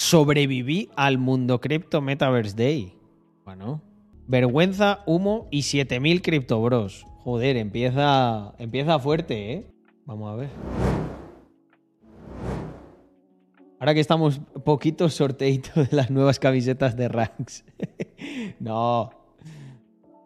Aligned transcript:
Sobreviví 0.00 0.88
al 0.96 1.18
mundo 1.18 1.60
cripto 1.60 2.00
Metaverse 2.00 2.56
Day. 2.56 2.94
Bueno. 3.44 3.82
Vergüenza, 4.26 5.00
humo 5.04 5.46
y 5.50 5.60
7000 5.60 6.22
criptobros. 6.22 7.04
Joder, 7.18 7.58
empieza, 7.58 8.54
empieza 8.58 8.98
fuerte, 8.98 9.52
¿eh? 9.52 9.66
Vamos 10.06 10.32
a 10.32 10.36
ver. 10.36 10.48
Ahora 13.78 13.92
que 13.92 14.00
estamos 14.00 14.40
poquito 14.64 15.10
sorteito 15.10 15.84
de 15.84 15.94
las 15.94 16.10
nuevas 16.10 16.38
camisetas 16.38 16.96
de 16.96 17.08
Ranks. 17.08 17.66
no. 18.58 19.10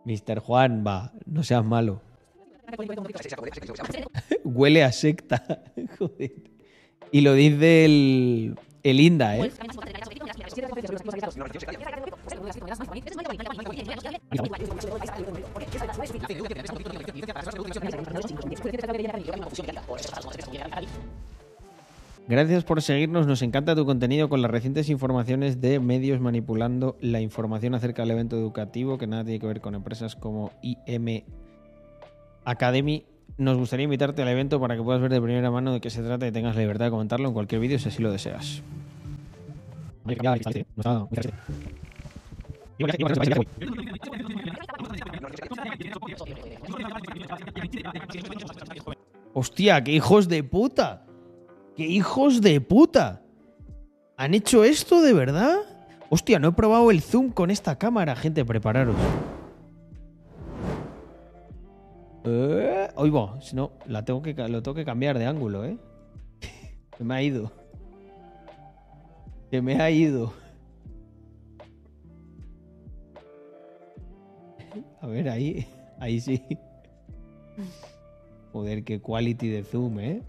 Mr. 0.04 0.38
Juan, 0.38 0.84
va, 0.86 1.12
no 1.26 1.42
seas 1.42 1.64
malo. 1.64 2.00
Huele 4.44 4.84
a 4.84 4.92
secta. 4.92 5.64
Joder. 5.98 6.32
Y 7.10 7.22
lo 7.22 7.34
dice 7.34 7.84
el, 7.84 8.54
el 8.84 9.00
Inda, 9.00 9.36
¿eh? 9.38 9.50
Gracias 22.26 22.64
por 22.64 22.80
seguirnos, 22.80 23.26
nos 23.26 23.42
encanta 23.42 23.74
tu 23.74 23.84
contenido 23.84 24.28
con 24.28 24.40
las 24.40 24.50
recientes 24.50 24.88
informaciones 24.88 25.60
de 25.60 25.80
medios 25.80 26.20
manipulando 26.20 26.96
la 27.00 27.20
información 27.20 27.74
acerca 27.74 28.02
del 28.02 28.12
evento 28.12 28.36
educativo 28.36 28.96
que 28.96 29.06
nada 29.06 29.24
tiene 29.24 29.40
que 29.40 29.46
ver 29.46 29.60
con 29.60 29.74
empresas 29.74 30.16
como 30.16 30.50
IM 30.62 31.24
Academy. 32.44 33.04
Nos 33.36 33.56
gustaría 33.56 33.84
invitarte 33.84 34.22
al 34.22 34.28
evento 34.28 34.60
para 34.60 34.76
que 34.76 34.82
puedas 34.82 35.02
ver 35.02 35.10
de 35.10 35.20
primera 35.20 35.50
mano 35.50 35.72
de 35.72 35.80
qué 35.80 35.90
se 35.90 36.02
trata 36.02 36.26
y 36.26 36.32
tengas 36.32 36.54
la 36.54 36.60
libertad 36.60 36.86
de 36.86 36.90
comentarlo 36.92 37.28
en 37.28 37.34
cualquier 37.34 37.60
vídeo 37.60 37.78
si 37.78 37.88
así 37.88 38.00
lo 38.00 38.12
deseas. 38.12 38.62
Hostia, 49.32 49.82
qué 49.82 49.92
hijos 49.92 50.28
de 50.28 50.44
puta. 50.44 51.04
¡Qué 51.76 51.86
hijos 51.86 52.40
de 52.40 52.60
puta! 52.60 53.22
¿Han 54.16 54.34
hecho 54.34 54.62
esto 54.62 55.02
de 55.02 55.12
verdad? 55.12 55.56
Hostia, 56.08 56.38
no 56.38 56.48
he 56.48 56.52
probado 56.52 56.92
el 56.92 57.02
zoom 57.02 57.30
con 57.30 57.50
esta 57.50 57.76
cámara, 57.76 58.14
gente, 58.14 58.44
prepararos. 58.44 58.94
Eh, 62.24 62.88
oigo, 62.96 63.38
si 63.40 63.54
no, 63.54 63.72
la 63.86 64.04
tengo 64.04 64.22
que, 64.22 64.32
lo 64.34 64.62
tengo 64.62 64.74
que 64.74 64.84
cambiar 64.84 65.18
de 65.18 65.26
ángulo, 65.26 65.64
¿eh? 65.64 65.76
Se 66.96 67.04
me 67.04 67.14
ha 67.14 67.22
ido. 67.22 67.52
Se 69.50 69.60
me 69.60 69.80
ha 69.80 69.90
ido. 69.90 70.32
A 75.00 75.06
ver, 75.06 75.28
ahí. 75.28 75.66
Ahí 75.98 76.20
sí. 76.20 76.42
Joder, 78.52 78.84
qué 78.84 79.00
quality 79.00 79.48
de 79.48 79.64
zoom, 79.64 80.00
¿eh? 80.00 80.22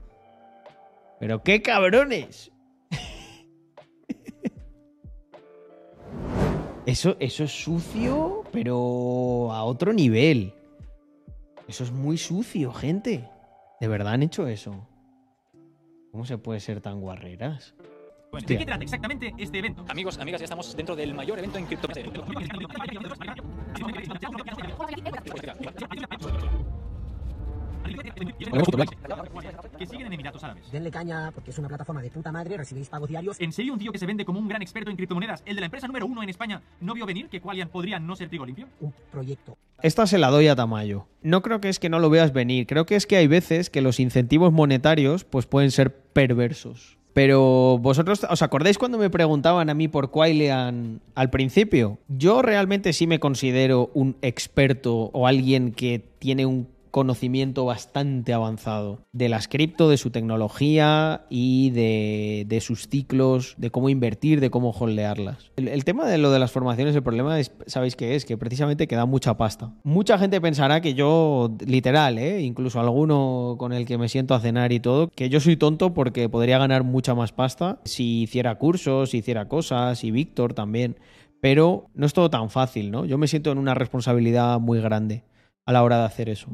Pero 1.20 1.44
qué 1.44 1.62
cabrones. 1.62 2.52
Eso, 6.86 7.16
eso 7.20 7.46
es 7.46 7.52
sucio, 7.52 8.44
pero 8.52 9.52
a 9.52 9.64
otro 9.64 9.92
nivel. 9.92 10.54
Eso 11.68 11.84
es 11.84 11.92
muy 11.92 12.18
sucio, 12.18 12.72
gente. 12.72 13.30
¿De 13.80 13.88
verdad 13.88 14.14
han 14.14 14.24
hecho 14.24 14.48
eso? 14.48 14.88
¿Cómo 16.12 16.26
se 16.26 16.38
puede 16.38 16.60
ser 16.60 16.80
tan 16.80 17.02
guarreras? 17.02 17.76
Bueno, 18.32 18.48
¿De 18.48 18.58
qué 18.58 18.66
trata 18.66 18.84
exactamente 18.84 19.34
este 19.38 19.60
evento? 19.60 19.86
Amigos, 19.88 20.18
amigas, 20.20 20.42
ya 20.42 20.46
estamos 20.46 20.76
dentro 20.76 20.96
del 20.96 21.14
mayor 21.14 21.40
evento 21.40 21.58
en 21.58 21.66
cripto. 21.66 21.88
Que 29.78 29.86
siguen 29.86 30.08
en 30.08 30.14
Emiratos 30.14 30.44
Árabes. 30.44 30.72
Denle 30.72 30.92
caña 30.92 31.32
porque 31.34 31.52
es 31.52 31.58
una 31.60 31.68
plataforma 31.68 32.02
de 32.02 32.10
puta 32.10 32.32
madre, 32.32 32.58
recibís 32.58 32.90
pagos 32.90 33.10
diarios. 33.10 33.40
¿En 33.40 33.52
serio 33.52 33.74
un 33.74 33.80
tío 33.80 33.92
que 33.92 33.98
se 33.98 34.06
vende 34.06 34.26
como 34.26 34.40
un 34.40 34.48
gran 34.48 34.62
experto 34.62 34.90
en 34.90 34.96
criptomonedas, 34.96 35.44
el 35.46 35.56
de 35.56 35.62
la 35.62 35.66
empresa 35.66 35.88
número 35.88 36.06
uno 36.06 36.24
en 36.24 36.30
España, 36.30 36.62
no 36.82 36.94
vio 36.94 37.06
venir 37.06 37.30
que 37.30 37.42
Qualian 37.42 37.70
podría 37.70 38.00
no 38.00 38.16
ser 38.16 38.30
trigo 38.30 38.46
limpio? 38.46 38.68
Un 38.80 38.94
proyecto. 39.12 39.58
Esta 39.82 40.08
se 40.08 40.18
la 40.18 40.30
doy 40.30 40.48
a 40.48 40.56
Tamayo. 40.56 41.08
No 41.22 41.42
creo 41.42 41.60
que 41.62 41.70
es 41.70 41.80
que 41.80 41.90
no 41.90 42.00
lo 42.00 42.10
veas 42.10 42.34
venir, 42.34 42.66
creo 42.68 42.86
que 42.86 42.96
es 42.96 43.06
que 43.06 43.18
hay 43.18 43.28
veces 43.28 43.70
que 43.70 43.82
los 43.82 44.00
incentivos 44.00 44.52
monetarios 44.52 45.24
pues 45.24 45.46
pueden 45.46 45.72
ser 45.72 45.96
perversos. 45.96 46.98
Pero 47.16 47.78
vosotros, 47.80 48.28
¿os 48.30 48.42
acordáis 48.42 48.78
cuando 48.78 48.98
me 48.98 49.10
preguntaban 49.10 49.70
a 49.70 49.74
mí 49.74 49.88
por 49.88 50.12
Quailean 50.12 51.00
al 51.16 51.30
principio? 51.30 51.98
Yo 52.10 52.42
realmente 52.42 52.92
sí 52.92 53.08
me 53.08 53.22
considero 53.22 53.90
un 53.94 54.18
experto 54.22 55.12
o 55.14 55.26
alguien 55.26 55.72
que 55.72 56.04
tiene 56.20 56.46
un 56.46 56.68
conocimiento 56.96 57.66
bastante 57.66 58.32
avanzado 58.32 59.00
de 59.12 59.28
las 59.28 59.50
cripto, 59.50 59.90
de 59.90 59.98
su 59.98 60.12
tecnología 60.12 61.26
y 61.30 61.72
de, 61.72 62.60
sus 62.62 62.88
ciclos, 62.88 63.56
de 63.58 63.70
cómo 63.70 63.90
invertir, 63.90 64.40
de 64.40 64.50
cómo 64.50 64.70
holdearlas. 64.70 65.52
El, 65.58 65.68
el, 65.68 65.84
tema 65.84 66.08
de 66.08 66.18
lo 66.18 66.32
de 66.32 66.40
las 66.40 66.54
formaciones, 66.54 66.96
el 66.96 67.04
problema 67.04 67.38
es, 67.38 67.52
¿sabéis 67.66 67.98
qué 67.98 68.16
es? 68.16 68.24
Que 68.24 68.38
precisamente 68.38 68.88
queda 68.88 69.06
mucha 69.06 69.36
pasta. 69.36 69.74
Mucha 69.84 70.18
gente 70.18 70.40
pensará 70.40 70.80
que 70.80 70.94
yo, 70.94 71.52
literal, 71.68 72.18
¿eh? 72.18 72.44
incluso 72.44 72.80
alguno 72.80 73.58
con 73.60 73.74
el 73.74 73.86
que 73.86 73.98
me 73.98 74.08
siento 74.08 74.34
a 74.34 74.40
cenar 74.40 74.72
y 74.72 74.80
todo, 74.80 75.10
que 75.10 75.28
yo 75.28 75.42
soy 75.42 75.58
tonto 75.58 75.94
porque 75.94 76.30
podría 76.30 76.60
ganar 76.60 76.86
mucha 76.86 77.14
más 77.14 77.34
pasta 77.34 77.82
si 77.84 78.22
hiciera 78.22 78.56
cursos, 78.56 79.10
si 79.10 79.18
hiciera 79.18 79.50
cosas, 79.50 80.02
y 80.06 80.12
Víctor 80.12 80.54
también. 80.54 80.96
Pero 81.42 81.88
no 81.94 82.06
es 82.06 82.14
todo 82.14 82.30
tan 82.30 82.50
fácil, 82.50 82.90
¿no? 82.90 83.04
Yo 83.04 83.18
me 83.18 83.28
siento 83.28 83.52
en 83.52 83.58
una 83.58 83.74
responsabilidad 83.74 84.62
muy 84.62 84.80
grande 84.80 85.26
a 85.66 85.72
la 85.72 85.84
hora 85.84 86.00
de 86.00 86.06
hacer 86.06 86.30
eso. 86.30 86.48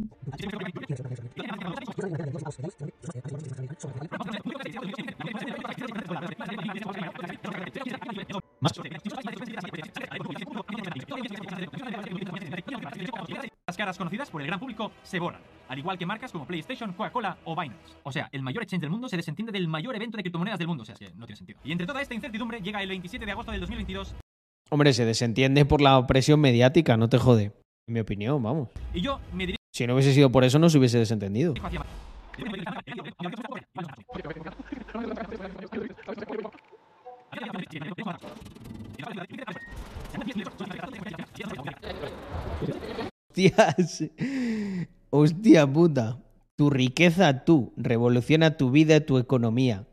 Las 13.68 13.78
caras 13.78 13.98
conocidas 13.98 14.30
por 14.30 14.42
el 14.42 14.48
gran 14.48 14.60
público 14.60 14.92
se 15.04 15.20
borran, 15.20 15.42
al 15.68 15.80
igual 15.80 15.98
que 15.98 16.06
marcas 16.06 16.32
como 16.32 16.46
PlayStation, 16.46 16.94
Coca-Cola 16.94 17.38
o 17.46 17.56
Binance. 17.56 17.96
O 18.04 18.12
sea, 18.12 18.30
el 18.32 18.42
mayor 18.42 18.64
exchange 18.64 18.82
del 18.82 18.90
mundo 18.90 19.08
se 19.08 19.18
desentiende 19.18 19.52
del 19.52 19.68
mayor 19.68 19.96
evento 19.96 20.18
de 20.18 20.24
criptomonedas 20.24 20.60
del 20.60 20.68
mundo, 20.68 20.84
o 20.84 20.86
sea, 20.86 20.94
es 20.94 21.00
que 21.00 21.14
no 21.16 21.26
tiene 21.26 21.38
sentido. 21.38 21.60
Y 21.64 21.72
entre 21.72 21.88
toda 21.88 22.02
esta 22.02 22.14
incertidumbre 22.14 22.62
llega 22.62 22.82
el 22.82 22.90
27 22.90 23.26
de 23.26 23.32
agosto 23.32 23.52
del 23.52 23.62
2022 23.62 24.16
Hombre, 24.74 24.94
se 24.94 25.04
desentiende 25.04 25.66
por 25.66 25.82
la 25.82 26.08
presión 26.08 26.40
mediática, 26.40 26.96
no 26.96 27.10
te 27.10 27.18
jode. 27.18 27.52
En 27.92 27.96
mi 27.96 28.00
opinión, 28.00 28.42
vamos. 28.42 28.70
y 28.94 29.02
yo 29.02 29.20
me 29.34 29.46
dirijo 29.46 29.62
Si 29.70 29.86
no 29.86 29.96
hubiese 29.96 30.14
sido 30.14 30.32
por 30.32 30.46
eso, 30.46 30.58
no 30.60 30.70
se 30.70 30.78
hubiese 30.78 30.98
desentendido. 30.98 31.54
Hostias. 43.30 44.04
Hostia 45.10 45.68
puta. 45.68 46.24
Tu 46.56 46.70
riqueza 46.70 47.44
tú. 47.44 47.74
Revoluciona 47.76 48.56
tu 48.56 48.72
vida 48.72 48.96
y 48.96 49.02
tu 49.02 49.18
economía. 49.18 49.86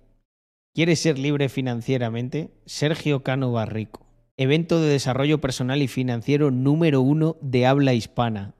¿Quieres 0.72 1.00
ser 1.00 1.18
libre 1.18 1.48
financieramente? 1.48 2.52
Sergio 2.64 3.24
Cano 3.24 3.50
Barrico. 3.50 4.07
Evento 4.40 4.80
de 4.80 4.88
desarrollo 4.88 5.40
personal 5.40 5.82
y 5.82 5.88
financiero 5.88 6.52
número 6.52 7.00
uno 7.00 7.36
de 7.40 7.66
habla 7.66 7.92
hispana. 7.92 8.54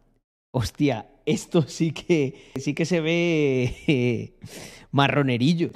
Hostia, 0.52 1.06
esto 1.24 1.62
sí 1.62 1.92
que 1.92 2.50
sí 2.56 2.74
que 2.74 2.84
se 2.84 3.00
ve 3.00 3.76
eh, 3.86 4.32
marronerillo. 4.90 5.70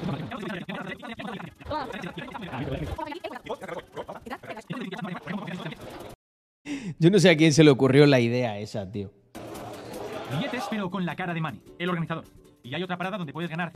Yo 6.98 7.10
no 7.10 7.20
sé 7.20 7.30
a 7.30 7.36
quién 7.36 7.52
se 7.52 7.62
le 7.62 7.70
ocurrió 7.70 8.04
la 8.06 8.18
idea 8.18 8.58
esa, 8.58 8.90
tío. 8.90 9.12
billetes, 10.32 10.64
pero 10.68 10.90
con 10.90 11.06
la 11.06 11.14
cara 11.14 11.32
de 11.32 11.40
Manny, 11.40 11.60
el 11.78 11.88
organizador. 11.88 12.24
Y 12.64 12.74
hay 12.74 12.82
otra 12.82 12.98
parada 12.98 13.18
donde 13.18 13.32
puedes 13.32 13.50
ganar 13.50 13.72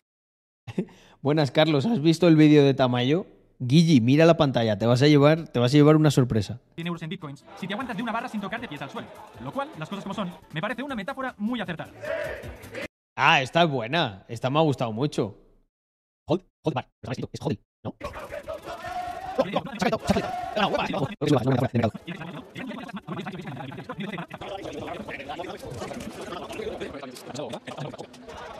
Buenas, 1.21 1.51
Carlos. 1.51 1.85
¿Has 1.85 2.01
visto 2.01 2.27
el 2.27 2.35
vídeo 2.35 2.65
de 2.65 2.73
Tamayo? 2.73 3.27
Guigi, 3.59 4.01
mira 4.01 4.25
la 4.25 4.37
pantalla. 4.37 4.77
Te 4.77 4.85
vas 4.85 5.01
a 5.01 5.07
llevar, 5.07 5.47
te 5.47 5.59
vas 5.59 5.73
a 5.73 5.77
llevar 5.77 5.95
una 5.95 6.11
sorpresa. 6.11 6.59
100 6.75 6.87
euros 6.87 7.01
en 7.01 7.09
bitcoins 7.09 7.43
si 7.59 7.67
te 7.67 7.73
aguantas 7.73 7.97
de 7.97 8.03
una 8.03 8.11
barra 8.11 8.29
sin 8.29 8.39
tocarte 8.39 8.67
pies 8.67 8.81
al 8.81 8.89
suelo. 8.89 9.07
Lo 9.43 9.51
cual, 9.51 9.69
las 9.77 9.89
cosas 9.89 10.03
como 10.03 10.13
son, 10.13 10.31
me 10.53 10.61
parece 10.61 10.83
una 10.83 10.95
metáfora 10.95 11.33
muy 11.37 11.59
acertada. 11.59 11.91
Ah, 13.15 13.41
esta 13.41 13.63
es 13.63 13.69
buena. 13.69 14.25
Esta 14.27 14.49
me 14.49 14.59
ha 14.59 14.61
gustado 14.61 14.91
mucho. 14.91 15.37
Hold, 16.27 16.43
hold, 16.63 16.75
bar. 16.75 16.87
Es 17.31 17.41
hold, 17.41 17.57
¿no? 17.83 17.95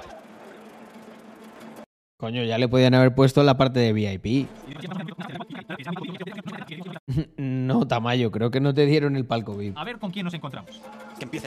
Coño, 2.18 2.44
ya 2.44 2.58
le 2.58 2.68
podían 2.68 2.96
haber 2.96 3.14
puesto 3.14 3.44
la 3.44 3.58
parte 3.58 3.80
de 3.80 3.94
VIP. 3.94 4.48
No, 7.38 7.88
Tamayo, 7.88 8.32
creo 8.32 8.52
que 8.52 8.60
no 8.60 8.74
te 8.74 8.86
dieron 8.86 9.16
el 9.16 9.26
palco 9.26 9.56
VIP. 9.56 9.78
A 9.78 9.84
ver 9.86 9.98
con 9.98 10.12
quién 10.12 10.26
nos 10.26 10.34
encontramos. 10.34 10.82
Que 11.18 11.24
empiece. 11.26 11.46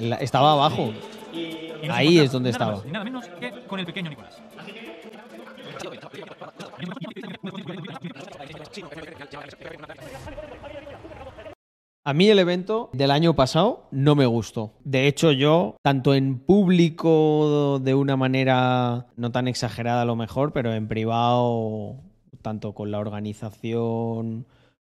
La- 0.00 0.16
Estaba 0.16 0.52
abajo. 0.52 0.92
Y 1.32 1.88
Ahí 1.90 2.18
es 2.20 2.30
donde 2.30 2.52
nada 2.52 2.64
estaba. 2.74 2.76
más 2.84 2.92
nada 2.92 3.04
menos 3.04 3.26
que 3.40 3.50
con 3.66 3.80
el 3.80 3.86
pequeño 3.86 4.10
Nicolás. 4.10 4.40
A 12.04 12.14
mí 12.14 12.28
el 12.28 12.40
evento 12.40 12.90
del 12.92 13.12
año 13.12 13.36
pasado 13.36 13.86
no 13.92 14.16
me 14.16 14.26
gustó. 14.26 14.72
De 14.82 15.06
hecho, 15.06 15.30
yo, 15.30 15.76
tanto 15.82 16.14
en 16.14 16.40
público 16.40 17.78
de 17.80 17.94
una 17.94 18.16
manera 18.16 19.06
no 19.14 19.30
tan 19.30 19.46
exagerada 19.46 20.02
a 20.02 20.04
lo 20.04 20.16
mejor, 20.16 20.52
pero 20.52 20.74
en 20.74 20.88
privado, 20.88 22.00
tanto 22.42 22.74
con 22.74 22.90
la 22.90 22.98
organización 22.98 24.46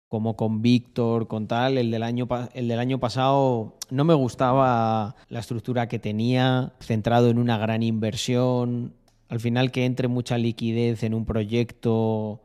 como 0.08 0.38
con 0.38 0.62
Víctor, 0.62 1.28
con 1.28 1.48
tal, 1.48 1.78
el 1.78 1.92
del, 1.92 2.04
año, 2.04 2.30
el 2.54 2.70
del 2.70 2.80
año 2.80 3.00
pasado 3.00 3.76
no 3.90 4.06
me 4.06 4.14
gustaba 4.14 5.18
la 5.28 5.40
estructura 5.40 5.90
que 5.90 6.00
tenía, 6.00 6.72
centrado 6.80 7.30
en 7.30 7.40
una 7.40 7.58
gran 7.58 7.84
inversión. 7.84 8.94
Al 9.28 9.42
final 9.42 9.72
que 9.72 9.84
entre 9.84 10.08
mucha 10.08 10.38
liquidez 10.38 11.04
en 11.04 11.14
un 11.14 11.26
proyecto 11.26 12.42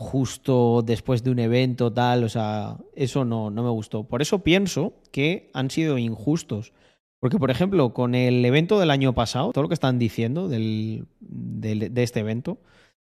justo 0.00 0.80
después 0.82 1.22
de 1.22 1.30
un 1.30 1.38
evento 1.38 1.92
tal, 1.92 2.24
o 2.24 2.30
sea, 2.30 2.78
eso 2.96 3.26
no, 3.26 3.50
no 3.50 3.62
me 3.62 3.68
gustó. 3.68 4.04
Por 4.04 4.22
eso 4.22 4.38
pienso 4.38 4.94
que 5.12 5.50
han 5.52 5.70
sido 5.70 5.98
injustos. 5.98 6.72
Porque, 7.20 7.38
por 7.38 7.50
ejemplo, 7.50 7.92
con 7.92 8.14
el 8.14 8.42
evento 8.42 8.80
del 8.80 8.90
año 8.90 9.12
pasado, 9.14 9.52
todo 9.52 9.60
lo 9.60 9.68
que 9.68 9.74
están 9.74 9.98
diciendo 9.98 10.48
del, 10.48 11.06
de 11.20 12.02
este 12.02 12.20
evento, 12.20 12.56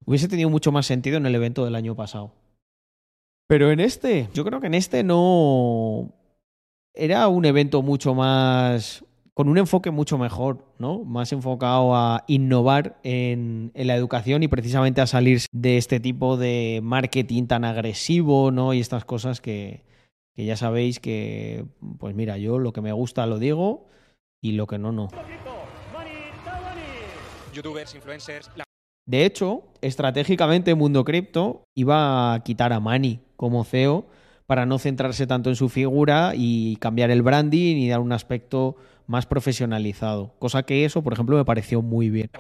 hubiese 0.05 0.29
tenido 0.29 0.49
mucho 0.49 0.71
más 0.71 0.87
sentido 0.87 1.17
en 1.17 1.27
el 1.27 1.35
evento 1.35 1.65
del 1.65 1.75
año 1.75 1.97
pasado. 1.97 2.33
Pero 3.49 3.73
en 3.73 3.81
este, 3.81 4.29
yo 4.33 4.45
creo 4.45 4.61
que 4.61 4.69
en 4.69 4.75
este 4.75 5.03
no... 5.03 6.15
Era 6.95 7.27
un 7.27 7.47
evento 7.47 7.83
mucho 7.83 8.15
más... 8.15 9.05
con 9.37 9.51
un 9.51 9.59
enfoque 9.59 9.91
mucho 9.91 10.17
mejor, 10.17 10.65
¿no? 10.79 11.05
Más 11.05 11.31
enfocado 11.31 11.95
a 11.95 12.25
innovar 12.27 12.99
en, 13.03 13.71
en 13.75 13.87
la 13.87 13.95
educación 13.95 14.43
y 14.43 14.49
precisamente 14.49 15.03
a 15.03 15.07
salir 15.07 15.43
de 15.53 15.77
este 15.77 16.01
tipo 16.01 16.39
de 16.39 16.81
marketing 16.83 17.47
tan 17.47 17.67
agresivo, 17.67 18.51
¿no? 18.51 18.73
Y 18.73 18.81
estas 18.81 19.05
cosas 19.05 19.43
que, 19.43 19.85
que 20.35 20.47
ya 20.47 20.57
sabéis 20.57 21.01
que, 21.01 21.67
pues 21.99 22.15
mira, 22.15 22.39
yo 22.39 22.59
lo 22.59 22.73
que 22.73 22.81
me 22.81 22.93
gusta 22.93 23.27
lo 23.27 23.39
digo 23.39 23.89
y 24.41 24.53
lo 24.53 24.67
que 24.67 24.79
no, 24.79 24.91
no. 24.91 25.09
Youtubers, 27.53 27.95
influencers, 27.95 28.51
la 28.57 28.65
De 29.07 29.27
hecho, 29.27 29.65
estratégicamente 29.83 30.75
Mundo 30.75 31.05
Cripto 31.05 31.65
iba 31.75 32.33
a 32.33 32.41
quitar 32.43 32.73
a 32.73 32.81
Mani 32.81 33.21
como 33.37 33.65
CEO 33.65 34.07
para 34.47 34.65
no 34.65 34.79
centrarse 34.79 35.27
tanto 35.27 35.51
en 35.51 35.57
su 35.57 35.69
figura 35.69 36.33
y 36.35 36.77
cambiar 36.77 37.11
el 37.11 37.21
branding 37.21 37.77
y 37.77 37.89
dar 37.89 38.01
un 38.01 38.13
aspecto 38.13 38.77
más 39.07 39.27
profesionalizado. 39.27 40.35
Cosa 40.39 40.63
que 40.65 40.85
eso, 40.85 41.03
por 41.03 41.13
ejemplo, 41.13 41.37
me 41.37 41.45
pareció 41.45 41.83
muy 41.83 42.11
bien. 42.11 42.31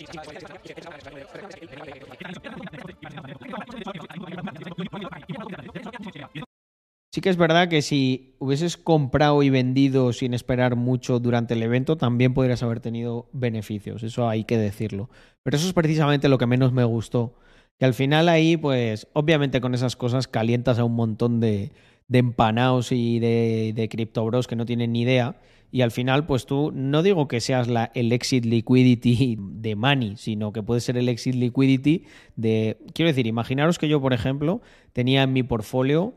Sí 7.12 7.22
que 7.22 7.30
es 7.30 7.38
verdad 7.38 7.68
que 7.68 7.80
si 7.80 8.36
hubieses 8.40 8.76
comprado 8.76 9.42
y 9.42 9.48
vendido 9.48 10.12
sin 10.12 10.34
esperar 10.34 10.76
mucho 10.76 11.18
durante 11.18 11.54
el 11.54 11.62
evento, 11.62 11.96
también 11.96 12.34
podrías 12.34 12.62
haber 12.62 12.80
tenido 12.80 13.30
beneficios. 13.32 14.02
Eso 14.02 14.28
hay 14.28 14.44
que 14.44 14.58
decirlo. 14.58 15.08
Pero 15.42 15.56
eso 15.56 15.66
es 15.66 15.72
precisamente 15.72 16.28
lo 16.28 16.36
que 16.36 16.46
menos 16.46 16.72
me 16.72 16.84
gustó. 16.84 17.38
Que 17.78 17.86
al 17.86 17.94
final 17.94 18.28
ahí, 18.28 18.58
pues, 18.58 19.08
obviamente 19.14 19.62
con 19.62 19.74
esas 19.74 19.96
cosas 19.96 20.28
calientas 20.28 20.78
a 20.78 20.84
un 20.84 20.94
montón 20.94 21.40
de, 21.40 21.72
de 22.08 22.18
empanaos 22.18 22.92
y 22.92 23.18
de, 23.18 23.72
de 23.74 23.88
criptobros 23.88 24.46
que 24.46 24.56
no 24.56 24.66
tienen 24.66 24.92
ni 24.92 25.02
idea. 25.02 25.36
Y 25.72 25.82
al 25.82 25.90
final, 25.90 26.26
pues 26.26 26.46
tú, 26.46 26.70
no 26.72 27.02
digo 27.02 27.28
que 27.28 27.40
seas 27.40 27.68
la, 27.68 27.90
el 27.94 28.12
exit 28.12 28.44
liquidity 28.44 29.36
de 29.38 29.74
money, 29.74 30.16
sino 30.16 30.52
que 30.52 30.62
puede 30.62 30.80
ser 30.80 30.96
el 30.96 31.08
exit 31.08 31.34
liquidity 31.34 32.04
de... 32.36 32.78
Quiero 32.94 33.10
decir, 33.10 33.26
imaginaros 33.26 33.78
que 33.78 33.88
yo, 33.88 34.00
por 34.00 34.12
ejemplo, 34.12 34.62
tenía 34.92 35.24
en 35.24 35.32
mi 35.32 35.42
portfolio 35.42 36.14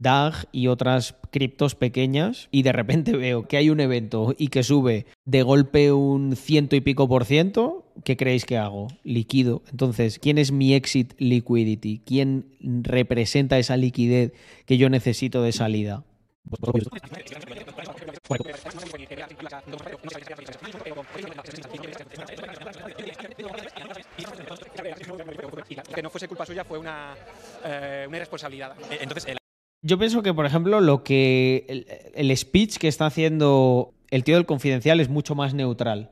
DAG 0.00 0.48
y 0.50 0.66
otras 0.66 1.14
criptos 1.30 1.74
pequeñas 1.76 2.48
y 2.50 2.62
de 2.62 2.72
repente 2.72 3.16
veo 3.16 3.46
que 3.46 3.56
hay 3.56 3.70
un 3.70 3.80
evento 3.80 4.34
y 4.36 4.48
que 4.48 4.62
sube 4.62 5.06
de 5.24 5.42
golpe 5.42 5.92
un 5.92 6.34
ciento 6.34 6.74
y 6.74 6.80
pico 6.80 7.06
por 7.06 7.24
ciento, 7.24 7.84
¿qué 8.04 8.16
creéis 8.16 8.44
que 8.44 8.58
hago? 8.58 8.88
Liquido. 9.04 9.62
Entonces, 9.70 10.18
¿quién 10.18 10.38
es 10.38 10.50
mi 10.50 10.74
exit 10.74 11.14
liquidity? 11.18 12.00
¿Quién 12.04 12.46
representa 12.60 13.58
esa 13.58 13.76
liquidez 13.76 14.32
que 14.66 14.78
yo 14.78 14.88
necesito 14.88 15.42
de 15.42 15.52
salida? 15.52 16.02
que 25.94 26.02
no 26.02 26.10
fuese 26.10 26.28
culpa 26.28 26.46
suya 26.46 26.64
fue 26.64 26.78
una, 26.78 27.14
eh, 27.64 28.04
una 28.08 28.16
irresponsabilidad. 28.16 28.74
Eh, 28.90 28.98
Entonces, 29.00 29.26
el 29.26 29.39
Yo 29.82 29.98
pienso 29.98 30.22
que, 30.22 30.34
por 30.34 30.44
ejemplo, 30.46 30.80
lo 30.80 31.02
que 31.04 31.64
el, 31.68 31.86
el 32.14 32.36
speech 32.36 32.76
que 32.76 32.88
está 32.88 33.06
haciendo 33.06 33.94
el 34.10 34.24
tío 34.24 34.36
del 34.36 34.46
confidencial 34.46 35.00
es 35.00 35.08
mucho 35.08 35.34
más 35.34 35.54
neutral 35.54 36.10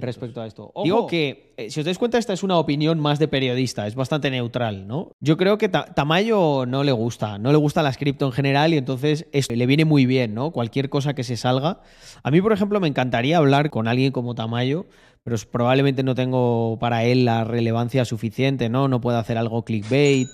respecto 0.00 0.40
a 0.42 0.46
esto. 0.46 0.72
Digo 0.84 1.06
que, 1.06 1.54
eh, 1.56 1.70
si 1.70 1.80
os 1.80 1.86
dais 1.86 1.98
cuenta, 1.98 2.18
esta 2.18 2.32
es 2.32 2.42
una 2.42 2.58
opinión 2.58 2.98
más 3.00 3.18
de 3.18 3.28
periodista, 3.28 3.86
es 3.86 3.94
bastante 3.94 4.30
neutral, 4.30 4.86
¿no? 4.86 5.10
Yo 5.20 5.36
creo 5.36 5.56
que 5.58 5.68
Ta- 5.68 5.86
Tamayo 5.94 6.66
no 6.66 6.84
le 6.84 6.92
gusta, 6.92 7.38
no 7.38 7.50
le 7.52 7.56
gusta 7.58 7.82
las 7.82 7.96
cripto 7.96 8.26
en 8.26 8.32
general 8.32 8.74
y 8.74 8.76
entonces 8.78 9.26
esto 9.32 9.54
le 9.54 9.66
viene 9.66 9.84
muy 9.84 10.04
bien, 10.06 10.34
¿no? 10.34 10.50
Cualquier 10.50 10.88
cosa 10.88 11.14
que 11.14 11.24
se 11.24 11.36
salga. 11.36 11.80
A 12.22 12.30
mí, 12.30 12.42
por 12.42 12.52
ejemplo, 12.52 12.80
me 12.80 12.88
encantaría 12.88 13.38
hablar 13.38 13.70
con 13.70 13.88
alguien 13.88 14.12
como 14.12 14.34
Tamayo, 14.34 14.86
pero 15.24 15.36
probablemente 15.50 16.02
no 16.02 16.14
tengo 16.14 16.78
para 16.80 17.04
él 17.04 17.24
la 17.24 17.44
relevancia 17.44 18.04
suficiente, 18.04 18.68
¿no? 18.68 18.88
No 18.88 19.00
puedo 19.00 19.18
hacer 19.18 19.38
algo 19.38 19.64
clickbait. 19.64 20.28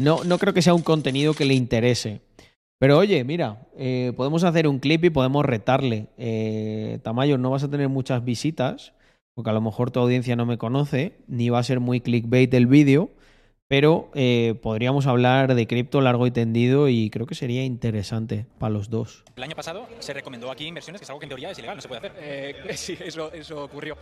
No, 0.00 0.24
no 0.24 0.38
creo 0.38 0.54
que 0.54 0.62
sea 0.62 0.72
un 0.72 0.82
contenido 0.82 1.34
que 1.34 1.44
le 1.44 1.54
interese. 1.54 2.22
Pero 2.78 2.96
oye, 2.96 3.22
mira, 3.24 3.68
eh, 3.76 4.14
podemos 4.16 4.42
hacer 4.44 4.66
un 4.66 4.78
clip 4.78 5.04
y 5.04 5.10
podemos 5.10 5.44
retarle. 5.44 6.06
Eh, 6.16 6.98
Tamayo, 7.02 7.36
no 7.36 7.50
vas 7.50 7.62
a 7.64 7.70
tener 7.70 7.90
muchas 7.90 8.24
visitas, 8.24 8.94
porque 9.34 9.50
a 9.50 9.52
lo 9.52 9.60
mejor 9.60 9.90
tu 9.90 10.00
audiencia 10.00 10.36
no 10.36 10.46
me 10.46 10.56
conoce, 10.56 11.18
ni 11.28 11.50
va 11.50 11.58
a 11.58 11.62
ser 11.62 11.80
muy 11.80 12.00
clickbait 12.00 12.52
el 12.54 12.66
vídeo, 12.66 13.10
pero 13.68 14.10
eh, 14.14 14.54
podríamos 14.62 15.06
hablar 15.06 15.54
de 15.54 15.66
cripto 15.66 16.00
largo 16.00 16.26
y 16.26 16.30
tendido 16.30 16.88
y 16.88 17.10
creo 17.10 17.26
que 17.26 17.34
sería 17.34 17.62
interesante 17.62 18.46
para 18.58 18.72
los 18.72 18.88
dos. 18.88 19.24
El 19.36 19.42
año 19.42 19.54
pasado 19.54 19.86
se 19.98 20.14
recomendó 20.14 20.50
aquí 20.50 20.66
inversiones, 20.66 21.02
que 21.02 21.04
es 21.04 21.10
algo 21.10 21.20
que 21.20 21.26
en 21.26 21.30
teoría 21.30 21.50
es 21.50 21.58
ilegal, 21.58 21.76
no 21.76 21.82
se 21.82 21.88
puede 21.88 21.98
hacer. 21.98 22.12
Eh, 22.18 22.54
sí, 22.74 22.96
eso, 23.04 23.30
eso 23.34 23.64
ocurrió. 23.64 23.98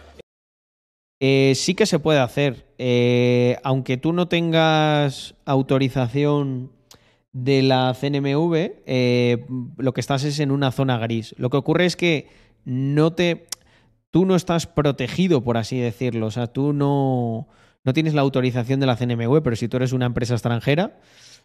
Eh, 1.20 1.52
sí 1.56 1.74
que 1.74 1.86
se 1.86 1.98
puede 1.98 2.20
hacer. 2.20 2.66
Eh, 2.78 3.56
aunque 3.64 3.96
tú 3.96 4.12
no 4.12 4.28
tengas 4.28 5.34
autorización 5.44 6.72
de 7.32 7.62
la 7.62 7.94
CNMV, 7.94 8.82
eh, 8.86 9.46
lo 9.76 9.92
que 9.92 10.00
estás 10.00 10.24
es 10.24 10.38
en 10.40 10.50
una 10.50 10.70
zona 10.70 10.98
gris. 10.98 11.34
Lo 11.38 11.50
que 11.50 11.56
ocurre 11.56 11.86
es 11.86 11.96
que 11.96 12.28
no 12.64 13.12
te. 13.12 13.46
Tú 14.10 14.24
no 14.24 14.36
estás 14.36 14.66
protegido, 14.66 15.42
por 15.44 15.56
así 15.56 15.78
decirlo. 15.78 16.26
O 16.26 16.30
sea, 16.30 16.46
tú 16.46 16.72
no, 16.72 17.48
no 17.84 17.92
tienes 17.92 18.14
la 18.14 18.22
autorización 18.22 18.80
de 18.80 18.86
la 18.86 18.96
CNMV, 18.96 19.42
pero 19.42 19.56
si 19.56 19.68
tú 19.68 19.76
eres 19.76 19.92
una 19.92 20.06
empresa 20.06 20.34
extranjera, 20.34 20.98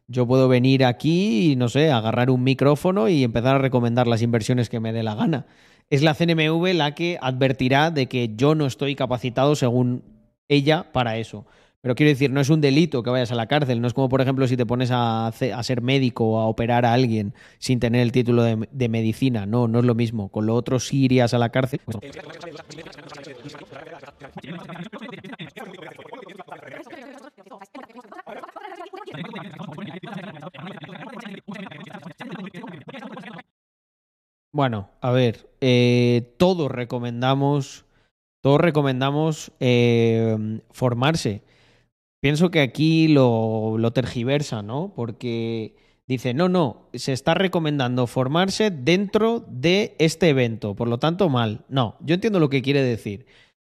yo 0.08 0.28
puedo 0.28 0.48
venir 0.48 0.86
aquí 0.86 1.52
y, 1.52 1.56
no 1.56 1.68
sé, 1.68 1.92
agarrar 1.92 2.30
un 2.30 2.44
micrófono 2.44 3.10
y 3.10 3.24
empezar 3.24 3.56
a 3.56 3.60
recomendar 3.60 4.08
las 4.08 4.22
inversiones 4.22 4.70
que 4.70 4.80
me 4.80 4.94
dé 4.94 5.04
la 5.04 5.16
gana. 5.16 5.46
Es 5.90 6.02
la 6.02 6.14
CNMV 6.14 6.74
la 6.74 6.96
que 6.96 7.18
advertirá 7.22 7.92
de 7.92 8.08
que 8.08 8.32
yo 8.36 8.56
no 8.56 8.66
estoy 8.66 8.96
capacitado 8.96 9.56
según 9.56 10.04
ella 10.48 10.92
para 10.92 11.18
eso. 11.18 11.46
Pero 11.84 11.96
quiero 11.96 12.12
decir, 12.12 12.32
no 12.32 12.40
es 12.40 12.50
un 12.50 12.62
delito 12.62 13.04
que 13.04 13.10
vayas 13.10 13.34
a 13.34 13.36
la 13.36 13.48
cárcel. 13.48 13.82
No 13.82 13.88
es 13.88 13.94
como, 13.94 14.08
por 14.08 14.22
ejemplo, 14.22 14.48
si 14.48 14.56
te 14.56 14.66
pones 14.66 14.90
a, 14.94 15.30
ser 15.34 15.82
médico 15.82 16.24
o 16.24 16.40
a 16.40 16.48
operar 16.48 16.86
a 16.86 16.94
alguien 16.94 17.34
sin 17.60 17.82
tener 17.82 18.02
el 18.02 18.14
título 18.14 18.44
de, 18.44 18.90
medicina. 18.90 19.46
No, 19.46 19.68
no 19.68 19.80
es 19.80 19.86
lo 19.86 19.94
mismo. 19.94 20.30
Con 20.30 20.46
lo 20.46 20.56
otro 20.56 20.80
sí 20.80 21.04
irías 21.04 21.34
a 21.34 21.38
la 21.38 21.50
cárcel. 21.50 21.82
Bueno, 34.64 34.88
a 35.02 35.12
ver, 35.12 35.50
eh, 35.60 36.36
todos 36.38 36.72
recomendamos, 36.72 37.84
todos 38.42 38.62
recomendamos 38.62 39.52
eh, 39.60 40.62
formarse. 40.72 41.42
Pienso 42.22 42.50
que 42.50 42.62
aquí 42.62 43.10
lo, 43.10 43.78
lo 43.78 43.92
tergiversa, 43.92 44.62
¿no? 44.62 44.94
Porque 44.96 45.76
dice, 46.08 46.34
no, 46.34 46.48
no, 46.48 46.88
se 46.94 47.12
está 47.12 47.34
recomendando 47.34 48.08
formarse 48.08 48.72
dentro 48.72 49.44
de 49.50 49.98
este 50.00 50.30
evento, 50.30 50.76
por 50.76 50.88
lo 50.88 50.98
tanto, 50.98 51.28
mal. 51.28 51.66
No, 51.68 51.98
yo 52.00 52.16
entiendo 52.16 52.40
lo 52.40 52.50
que 52.50 52.62
quiere 52.62 52.82
decir. 52.82 53.26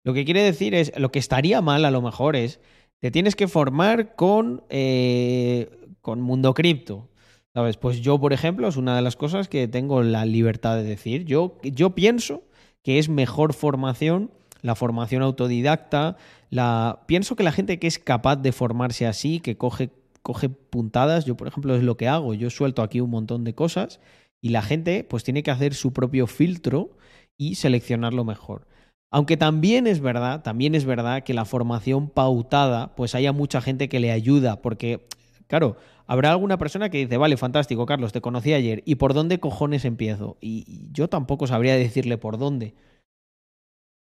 Lo 0.02 0.12
que 0.12 0.25
quiere 0.25 0.42
decir 0.42 0.75
es, 0.75 0.92
lo 0.99 1.12
que 1.12 1.20
estaría 1.20 1.61
mal 1.61 1.85
a 1.85 1.92
lo 1.92 2.02
mejor 2.02 2.35
es, 2.35 2.59
te 2.99 3.12
tienes 3.12 3.37
que 3.37 3.47
formar 3.47 4.16
con, 4.16 4.64
eh, 4.70 5.70
con 6.00 6.20
Mundo 6.20 6.52
Cripto. 6.52 7.06
¿Sabes? 7.54 7.76
Pues 7.76 8.00
yo, 8.00 8.21
por 8.21 8.33
ejemplo, 8.33 8.69
es 8.69 8.76
una 8.76 8.95
de 8.95 9.02
las 9.02 9.16
cosas 9.16 9.49
que 9.49 9.66
tengo 9.69 10.02
la 10.02 10.25
libertad 10.25 10.76
de 10.76 10.85
decir. 10.85 11.25
Yo, 11.25 11.59
yo 11.62 11.95
pienso 11.97 12.45
que 12.83 12.99
es 12.99 13.09
mejor 13.09 13.54
formación 13.54 14.30
la 14.62 14.75
formación 14.75 15.23
autodidacta, 15.23 16.16
la... 16.50 17.00
pienso 17.07 17.37
que 17.37 17.42
la 17.42 17.52
gente 17.52 17.78
que 17.78 17.87
es 17.87 17.99
capaz 17.99 18.37
de 18.37 18.52
formarse 18.52 19.07
así, 19.07 19.40
que 19.40 19.57
coge, 19.57 19.90
coge 20.23 20.49
puntadas, 20.49 21.25
yo 21.25 21.37
por 21.37 21.49
ejemplo 21.49 21.75
es 21.75 21.83
lo 21.83 21.97
que 21.97 22.09
hago, 22.09 22.35
yo 22.35 22.50
suelto 22.50 22.83
aquí 22.83 23.00
un 23.00 23.11
montón 23.11 23.45
de 23.45 23.54
cosas 23.54 24.00
y 24.42 24.50
la 24.50 24.62
gente 24.62 25.04
pues 25.04 25.25
tiene 25.25 25.42
que 25.42 25.50
hacer 25.50 25.75
su 25.75 25.92
propio 25.92 26.26
filtro 26.26 26.90
y 27.38 27.54
seleccionarlo 27.54 28.25
mejor. 28.25 28.66
Aunque 29.12 29.37
también 29.37 29.87
es 29.87 30.00
verdad, 30.00 30.42
también 30.42 30.75
es 30.75 30.85
verdad 30.85 31.25
que 31.25 31.35
la 31.35 31.45
formación 31.45 32.09
pautada, 32.09 32.95
pues 32.95 33.14
haya 33.16 33.33
mucha 33.33 33.61
gente 33.61 33.88
que 33.88 33.99
le 33.99 34.12
ayuda, 34.12 34.62
porque, 34.62 35.09
claro, 35.50 35.76
habrá 36.07 36.30
alguna 36.30 36.59
persona 36.59 36.88
que 36.90 36.99
dice, 36.99 37.16
vale, 37.16 37.37
fantástico, 37.37 37.85
Carlos, 37.85 38.12
te 38.12 38.21
conocí 38.21 38.54
ayer, 38.54 38.83
¿y 38.87 38.95
por 38.95 39.14
dónde 39.14 39.40
cojones 39.40 39.85
empiezo? 39.85 40.38
Y 40.40 40.88
yo 40.92 41.09
tampoco 41.09 41.49
sabría 41.49 41.75
decirle 41.75 42.16
por 42.19 42.38
dónde. 42.38 42.75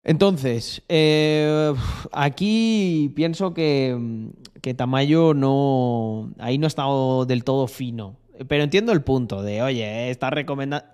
Entonces, 0.05 0.81
eh, 0.87 1.73
aquí 2.13 3.11
pienso 3.15 3.53
que, 3.53 4.29
que 4.61 4.73
Tamayo 4.75 5.33
no. 5.33 6.31
Ahí 6.37 6.57
no 6.57 6.67
ha 6.67 6.69
estado 6.69 7.25
del 7.25 7.43
todo 7.43 7.67
fino. 7.67 8.15
Pero 8.47 8.63
entiendo 8.63 8.91
el 8.91 9.01
punto 9.01 9.41
de, 9.41 9.63
oye, 9.63 10.11
está 10.11 10.29
recomendando. 10.29 10.85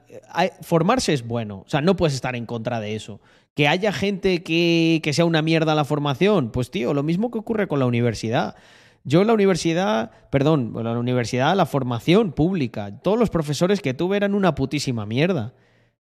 Formarse 0.62 1.14
es 1.14 1.28
bueno. 1.28 1.64
O 1.66 1.70
sea, 1.70 1.82
no 1.82 1.98
puedes 1.98 2.16
estar 2.16 2.36
en 2.36 2.46
contra 2.46 2.80
de 2.80 2.96
eso. 2.96 3.20
Que 3.54 3.68
haya 3.68 3.92
gente 3.92 4.44
que, 4.44 5.02
que 5.04 5.14
sea 5.14 5.26
una 5.26 5.42
mierda 5.42 5.76
la 5.76 5.84
formación. 5.84 6.50
Pues, 6.50 6.72
tío, 6.72 6.94
lo 6.94 7.04
mismo 7.04 7.32
que 7.32 7.40
ocurre 7.40 7.68
con 7.68 7.80
la 7.80 7.86
universidad. 7.86 8.56
Yo 9.04 9.22
en 9.22 9.28
la 9.28 9.34
universidad, 9.34 10.12
perdón, 10.30 10.74
en 10.78 10.84
la 10.84 10.98
universidad, 10.98 11.56
la 11.56 11.66
formación 11.66 12.32
pública, 12.32 13.00
todos 13.02 13.18
los 13.18 13.30
profesores 13.30 13.82
que 13.82 13.94
tuve 13.94 14.18
eran 14.18 14.36
una 14.36 14.54
putísima 14.56 15.06
mierda. 15.06 15.54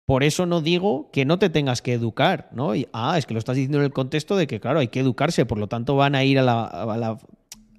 Por 0.06 0.24
eso 0.24 0.46
no 0.46 0.62
digo 0.62 1.10
que 1.12 1.24
no 1.24 1.40
te 1.40 1.50
tengas 1.50 1.82
que 1.82 1.94
educar, 1.94 2.50
¿no? 2.52 2.76
Y, 2.76 2.88
ah, 2.92 3.18
es 3.18 3.26
que 3.26 3.34
lo 3.34 3.40
estás 3.40 3.56
diciendo 3.56 3.78
en 3.78 3.86
el 3.86 3.94
contexto 3.94 4.36
de 4.36 4.46
que, 4.46 4.60
claro, 4.60 4.80
hay 4.80 4.90
que 4.90 5.00
educarse, 5.00 5.46
por 5.46 5.58
lo 5.58 5.68
tanto 5.68 5.96
van 5.96 6.16
a 6.16 6.24
ir 6.26 6.38
a 6.38 6.44
la, 6.44 6.66
a 6.66 6.98
la, 6.98 7.18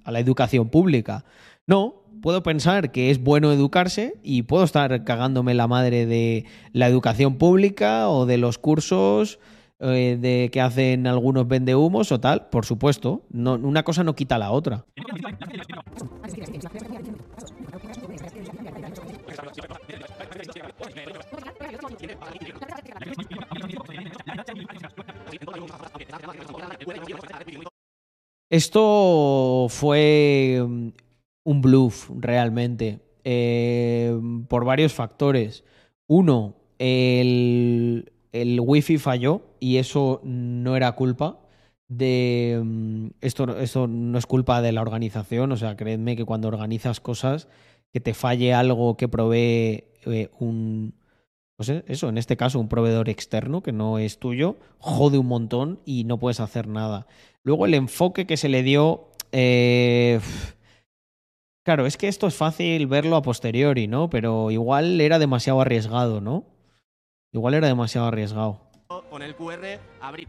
a 0.03 0.11
la 0.11 0.19
educación 0.19 0.69
pública. 0.69 1.25
No, 1.67 2.03
puedo 2.23 2.41
pensar 2.41 2.91
que 2.91 3.11
es 3.11 3.21
bueno 3.21 3.51
educarse 3.51 4.15
y 4.23 4.43
puedo 4.43 4.63
estar 4.63 5.03
cagándome 5.03 5.53
la 5.53 5.67
madre 5.67 6.05
de 6.05 6.45
la 6.71 6.87
educación 6.87 7.37
pública 7.37 8.09
o 8.09 8.25
de 8.25 8.37
los 8.37 8.57
cursos 8.57 9.39
eh, 9.85 10.17
de 10.17 10.49
que 10.49 10.61
hacen 10.61 11.07
algunos 11.07 11.45
vendehumos 11.45 12.13
o 12.13 12.19
tal, 12.21 12.47
por 12.47 12.65
supuesto. 12.65 13.23
Una 13.33 13.83
cosa 13.83 14.03
no 14.05 14.15
quita 14.15 14.37
la 14.37 14.51
otra. 14.51 14.85
Esto 28.49 29.67
fue 29.67 30.63
mm, 30.65 30.87
un 31.43 31.61
bluff 31.61 32.09
realmente, 32.17 32.99
eh, 33.25 34.17
por 34.47 34.63
varios 34.63 34.93
factores. 34.93 35.65
Uno, 36.07 36.55
el, 36.79 38.13
el 38.31 38.59
wifi 38.61 38.97
falló 38.97 39.41
y 39.63 39.77
eso 39.77 40.19
no 40.25 40.75
era 40.75 40.91
culpa 40.91 41.39
de 41.87 42.61
mm, 42.61 43.07
esto, 43.21 43.57
esto 43.59 43.87
no 43.87 44.17
es 44.17 44.25
culpa 44.25 44.61
de 44.61 44.73
la 44.73 44.81
organización, 44.81 45.53
o 45.53 45.57
sea, 45.57 45.77
creedme 45.77 46.17
que 46.17 46.25
cuando 46.25 46.49
organizas 46.49 46.99
cosas, 46.99 47.47
que 47.93 48.01
te 48.01 48.13
falle 48.13 48.53
algo 48.53 48.97
que 48.97 49.07
provee 49.07 49.85
eh, 50.05 50.29
un, 50.37 50.95
pues 51.55 51.69
eso, 51.69 52.09
en 52.09 52.17
este 52.17 52.35
caso 52.35 52.59
un 52.59 52.67
proveedor 52.67 53.07
externo 53.07 53.63
que 53.63 53.71
no 53.71 53.99
es 53.99 54.19
tuyo, 54.19 54.57
jode 54.79 55.17
un 55.17 55.27
montón 55.27 55.79
y 55.85 56.03
no 56.03 56.19
puedes 56.19 56.41
hacer 56.41 56.67
nada. 56.67 57.07
Luego 57.43 57.65
el 57.65 57.73
enfoque 57.73 58.27
que 58.27 58.35
se 58.35 58.49
le 58.49 58.63
dio... 58.63 59.11
Eh, 59.31 60.19
claro, 61.63 61.85
es 61.85 61.95
que 61.95 62.09
esto 62.09 62.27
es 62.27 62.35
fácil 62.35 62.87
verlo 62.87 63.15
a 63.15 63.21
posteriori, 63.21 63.87
¿no? 63.87 64.09
Pero 64.09 64.51
igual 64.51 64.99
era 64.99 65.19
demasiado 65.19 65.61
arriesgado, 65.61 66.19
¿no? 66.19 66.43
Igual 67.31 67.53
era 67.53 67.67
demasiado 67.67 68.07
arriesgado. 68.07 68.72
Con 69.01 69.21
el 69.21 69.35
QR, 69.35 69.79
abrir. 70.01 70.27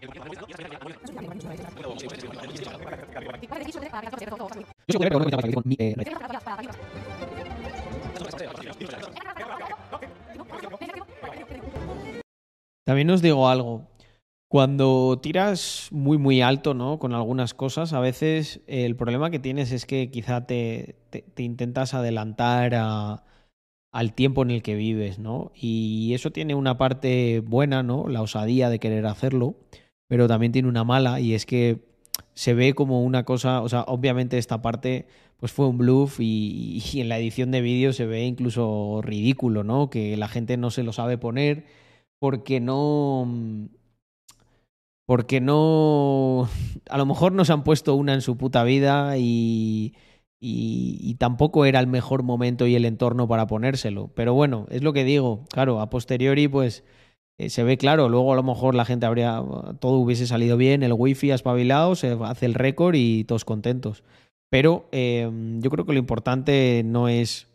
También 12.85 13.11
os 13.11 13.23
digo 13.23 13.49
algo. 13.49 13.89
Cuando 14.49 15.19
tiras 15.21 15.89
muy 15.91 16.17
muy 16.17 16.41
alto, 16.41 16.75
¿no? 16.75 16.99
Con 16.99 17.13
algunas 17.13 17.55
cosas, 17.55 17.93
a 17.93 18.01
veces 18.01 18.61
el 18.67 18.95
problema 18.95 19.31
que 19.31 19.39
tienes 19.39 19.73
es 19.73 19.85
que 19.85 20.11
quizá 20.11 20.47
te, 20.47 20.97
te, 21.11 21.23
te 21.23 21.43
intentas 21.43 21.93
adelantar 21.93 22.75
a, 22.75 23.25
al 23.95 24.13
tiempo 24.13 24.43
en 24.43 24.51
el 24.51 24.63
que 24.63 24.75
vives, 24.75 25.21
¿no? 25.21 25.53
Y 25.55 26.15
eso 26.15 26.33
tiene 26.33 26.57
una 26.57 26.77
parte 26.77 27.39
buena, 27.47 27.85
¿no? 27.85 28.09
La 28.09 28.23
osadía 28.23 28.69
de 28.69 28.81
querer 28.81 29.07
hacerlo, 29.07 29.55
pero 30.09 30.27
también 30.27 30.51
tiene 30.51 30.69
una 30.69 30.83
mala 30.83 31.21
y 31.21 31.33
es 31.35 31.47
que 31.47 31.79
se 32.35 32.55
ve 32.55 32.75
como 32.75 33.05
una 33.05 33.25
cosa, 33.25 33.63
o 33.63 33.69
sea, 33.69 33.83
obviamente 33.83 34.37
esta 34.37 34.61
parte 34.63 35.07
pues 35.37 35.53
fue 35.53 35.69
un 35.69 35.79
bluff 35.79 36.19
y, 36.19 36.83
y 36.93 37.01
en 37.01 37.09
la 37.09 37.19
edición 37.19 37.53
de 37.53 37.61
vídeo 37.61 37.93
se 37.93 38.05
ve 38.05 38.25
incluso 38.27 39.01
ridículo, 39.01 39.63
¿no? 39.63 39.91
Que 39.91 40.17
la 40.17 40.27
gente 40.27 40.57
no 40.57 40.73
se 40.73 40.83
lo 40.83 40.93
sabe 40.93 41.17
poner 41.17 41.65
porque 42.19 42.59
no 42.59 43.29
porque 45.07 45.41
no 45.41 46.49
a 46.91 46.99
lo 46.99 47.07
mejor 47.07 47.31
no 47.31 47.45
se 47.45 47.53
han 47.53 47.63
puesto 47.63 47.95
una 47.95 48.13
en 48.15 48.23
su 48.23 48.37
puta 48.37 48.65
vida 48.65 49.19
y, 49.19 49.95
y, 50.47 51.15
tampoco 51.15 51.65
era 51.65 51.81
el 51.81 51.87
mejor 51.87 52.23
momento 52.23 52.67
y 52.67 52.75
el 52.75 52.85
entorno 52.85 53.27
para 53.27 53.47
ponérselo. 53.47 54.11
Pero 54.15 54.35
bueno, 54.35 54.67
es 54.71 54.83
lo 54.83 54.93
que 54.93 55.05
digo, 55.05 55.45
claro, 55.51 55.81
a 55.81 55.89
posteriori 55.89 56.49
pues 56.49 56.85
eh, 57.39 57.49
se 57.49 57.65
ve 57.65 57.79
claro, 57.79 58.11
luego 58.11 58.33
a 58.33 58.37
lo 58.37 58.43
mejor 58.43 58.75
la 58.75 58.85
gente 58.85 59.07
habría, 59.07 59.43
todo 59.81 59.99
hubiese 59.99 60.27
salido 60.27 60.59
bien, 60.59 60.83
el 60.83 60.93
wifi 60.93 61.31
espabilado, 61.31 61.95
se 61.95 62.19
hace 62.23 62.45
el 62.47 62.55
récord 62.55 62.95
y 62.95 63.25
todos 63.25 63.47
contentos. 63.47 64.05
Pero 64.51 64.87
eh, 64.93 65.31
yo 65.61 65.71
creo 65.71 65.87
que 65.87 65.95
lo 65.95 65.99
importante 65.99 66.83
no 66.85 67.09
es... 67.09 67.49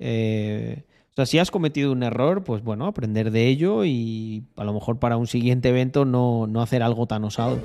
Eh, 0.00 0.84
o 1.12 1.14
sea, 1.14 1.26
si 1.26 1.38
has 1.38 1.50
cometido 1.50 1.92
un 1.92 2.02
error, 2.02 2.44
pues 2.44 2.62
bueno, 2.62 2.86
aprender 2.86 3.30
de 3.30 3.46
ello 3.46 3.84
y 3.84 4.44
a 4.56 4.64
lo 4.64 4.72
mejor 4.72 4.98
para 4.98 5.16
un 5.16 5.26
siguiente 5.26 5.68
evento 5.68 6.04
no, 6.04 6.46
no 6.46 6.62
hacer 6.62 6.82
algo 6.82 7.06
tan 7.06 7.24
osado. 7.24 7.58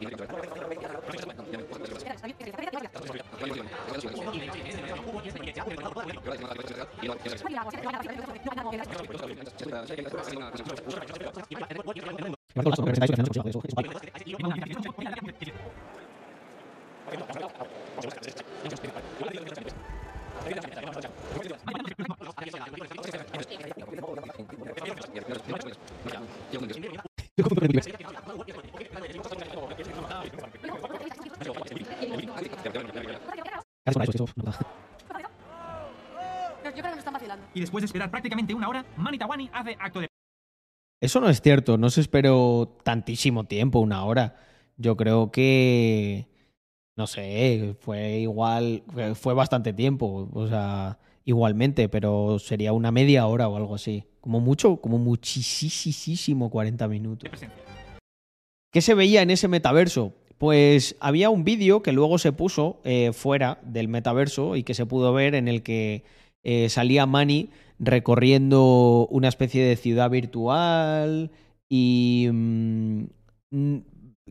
Gracias. 0.00 0.34
Y 37.54 37.60
después 37.60 37.82
de 37.82 37.86
esperar 37.86 38.10
prácticamente 38.10 38.54
una 38.54 38.68
hora, 38.68 38.84
Manitawani 38.96 39.48
hace 39.52 39.76
acto 39.80 40.00
de 40.00 40.08
Eso 41.00 41.20
no 41.20 41.28
es 41.28 41.40
cierto, 41.40 41.78
no 41.78 41.88
se 41.90 42.00
esperó 42.00 42.76
tantísimo 42.82 43.44
tiempo, 43.44 43.78
una 43.78 44.04
hora. 44.04 44.36
Yo 44.76 44.96
creo 44.96 45.30
que 45.30 46.26
no 46.96 47.06
sé, 47.06 47.74
fue 47.80 48.18
igual, 48.20 48.84
fue 49.14 49.34
bastante 49.34 49.72
tiempo, 49.72 50.28
o 50.32 50.48
sea, 50.48 50.98
igualmente, 51.24 51.88
pero 51.88 52.38
sería 52.38 52.72
una 52.72 52.92
media 52.92 53.26
hora 53.26 53.48
o 53.48 53.56
algo 53.56 53.74
así. 53.74 54.04
Como 54.20 54.40
mucho, 54.40 54.76
como 54.76 54.98
muchísimo 54.98 56.50
40 56.50 56.88
minutos. 56.88 57.30
¿Qué 58.72 58.80
se 58.80 58.94
veía 58.94 59.22
en 59.22 59.30
ese 59.30 59.48
metaverso? 59.48 60.12
Pues 60.38 60.96
había 61.00 61.30
un 61.30 61.44
vídeo 61.44 61.82
que 61.82 61.92
luego 61.92 62.18
se 62.18 62.32
puso 62.32 62.80
eh, 62.84 63.12
fuera 63.12 63.58
del 63.62 63.88
metaverso 63.88 64.56
y 64.56 64.62
que 64.62 64.74
se 64.74 64.86
pudo 64.86 65.12
ver 65.12 65.34
en 65.34 65.48
el 65.48 65.62
que 65.62 66.04
eh, 66.44 66.68
salía 66.68 67.06
Manny 67.06 67.50
recorriendo 67.78 69.08
una 69.10 69.28
especie 69.28 69.64
de 69.64 69.76
ciudad 69.76 70.10
virtual 70.10 71.30
y 71.68 72.28
mm, 72.32 73.04
mm, 73.50 73.76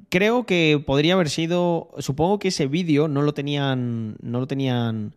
creo 0.09 0.45
que 0.45 0.81
podría 0.85 1.15
haber 1.15 1.29
sido, 1.29 1.89
supongo 1.97 2.39
que 2.39 2.49
ese 2.49 2.67
vídeo 2.67 3.07
no 3.07 3.21
lo 3.21 3.33
tenían, 3.33 4.15
no 4.21 4.39
lo 4.39 4.47
tenían 4.47 5.15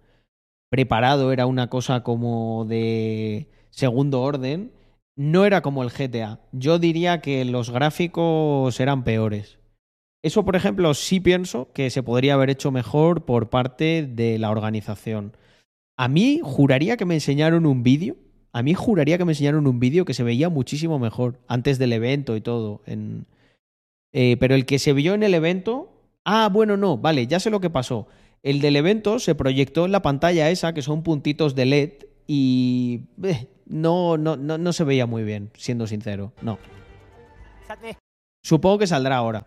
preparado, 0.71 1.33
era 1.33 1.47
una 1.47 1.69
cosa 1.69 2.03
como 2.03 2.65
de 2.65 3.49
segundo 3.71 4.23
orden, 4.23 4.73
no 5.17 5.45
era 5.45 5.62
como 5.62 5.83
el 5.83 5.91
GTA. 5.91 6.41
Yo 6.53 6.79
diría 6.79 7.21
que 7.21 7.45
los 7.45 7.71
gráficos 7.71 8.79
eran 8.81 9.05
peores. 9.05 9.59
Eso, 10.23 10.45
por 10.45 10.57
ejemplo, 10.57 10.93
sí 10.95 11.21
pienso 11.21 11.73
que 11.73 11.88
se 11.91 12.03
podría 12.03 12.35
haber 12.35 12.50
hecho 12.50 12.73
mejor 12.73 13.25
por 13.25 13.49
parte 13.49 14.07
de 14.07 14.38
la 14.38 14.50
organización. 14.50 15.37
A 15.97 16.09
mí 16.09 16.41
juraría 16.43 16.97
que 16.97 17.05
me 17.05 17.15
enseñaron 17.15 17.67
un 17.67 17.83
vídeo. 17.83 18.17
A 18.53 18.62
mí 18.62 18.75
juraría 18.75 19.19
que 19.19 19.25
me 19.25 19.33
enseñaron 19.33 19.67
un 19.67 19.81
vídeo 19.81 20.05
que 20.05 20.15
se 20.15 20.23
veía 20.23 20.49
muchísimo 20.49 20.99
mejor 20.99 21.41
antes 21.47 21.79
del 21.79 21.93
evento 21.93 22.37
y 22.37 22.41
todo. 22.41 22.83
En... 22.87 23.26
Eh, 24.12 24.37
pero 24.38 24.55
el 24.55 24.67
que 24.67 24.79
se 24.79 24.93
vio 24.93 25.15
en 25.15 25.23
el 25.23 25.35
evento. 25.35 25.93
Ah, 26.25 26.49
bueno, 26.53 26.76
no, 26.76 26.97
vale, 26.97 27.26
ya 27.26 27.38
sé 27.38 27.50
lo 27.50 27.61
que 27.61 27.71
pasó. 27.71 28.09
El 28.43 28.61
del 28.61 28.76
evento 28.76 29.19
se 29.19 29.35
proyectó 29.35 29.85
en 29.85 29.93
la 29.93 30.03
pantalla 30.03 30.50
esa, 30.50 30.73
que 30.73 30.83
son 30.83 31.03
puntitos 31.03 31.55
de 31.55 31.67
LED, 31.67 31.93
y 32.26 33.03
eh, 33.23 33.49
no, 33.67 34.17
no, 34.17 34.37
no, 34.37 34.59
no 34.59 34.73
se 34.73 34.85
veía 34.85 35.07
muy 35.07 35.23
bien, 35.23 35.50
siendo 35.57 35.87
sincero. 35.87 36.33
No. 36.43 36.59
Supongo 38.47 38.79
que 38.79 38.87
saldrá 38.87 39.17
ahora. 39.17 39.45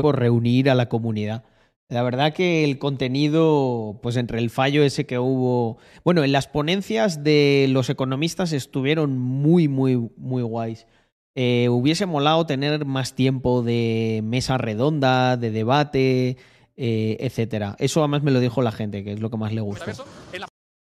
por 0.00 0.18
reunir 0.18 0.70
a 0.70 0.74
la 0.74 0.88
comunidad. 0.88 1.44
La 1.90 2.02
verdad 2.02 2.32
que 2.32 2.64
el 2.64 2.78
contenido, 2.78 4.00
pues 4.02 4.16
entre 4.16 4.38
el 4.38 4.48
fallo 4.48 4.82
ese 4.82 5.04
que 5.04 5.18
hubo, 5.18 5.76
bueno, 6.04 6.24
en 6.24 6.32
las 6.32 6.48
ponencias 6.48 7.22
de 7.22 7.66
los 7.68 7.90
economistas 7.90 8.54
estuvieron 8.54 9.18
muy, 9.18 9.68
muy, 9.68 10.10
muy 10.16 10.42
guays. 10.42 10.86
Eh, 11.36 11.68
hubiese 11.68 12.06
molado 12.06 12.46
tener 12.46 12.84
más 12.84 13.14
tiempo 13.14 13.62
de 13.62 14.20
mesa 14.22 14.56
redonda, 14.56 15.36
de 15.36 15.50
debate, 15.50 16.36
eh, 16.76 17.16
etcétera. 17.20 17.74
Eso 17.78 18.00
además 18.00 18.22
me 18.22 18.30
lo 18.30 18.40
dijo 18.40 18.62
la 18.62 18.70
gente, 18.72 19.02
que 19.02 19.12
es 19.12 19.20
lo 19.20 19.30
que 19.30 19.36
más 19.36 19.52
le 19.52 19.60
gustó. 19.60 19.90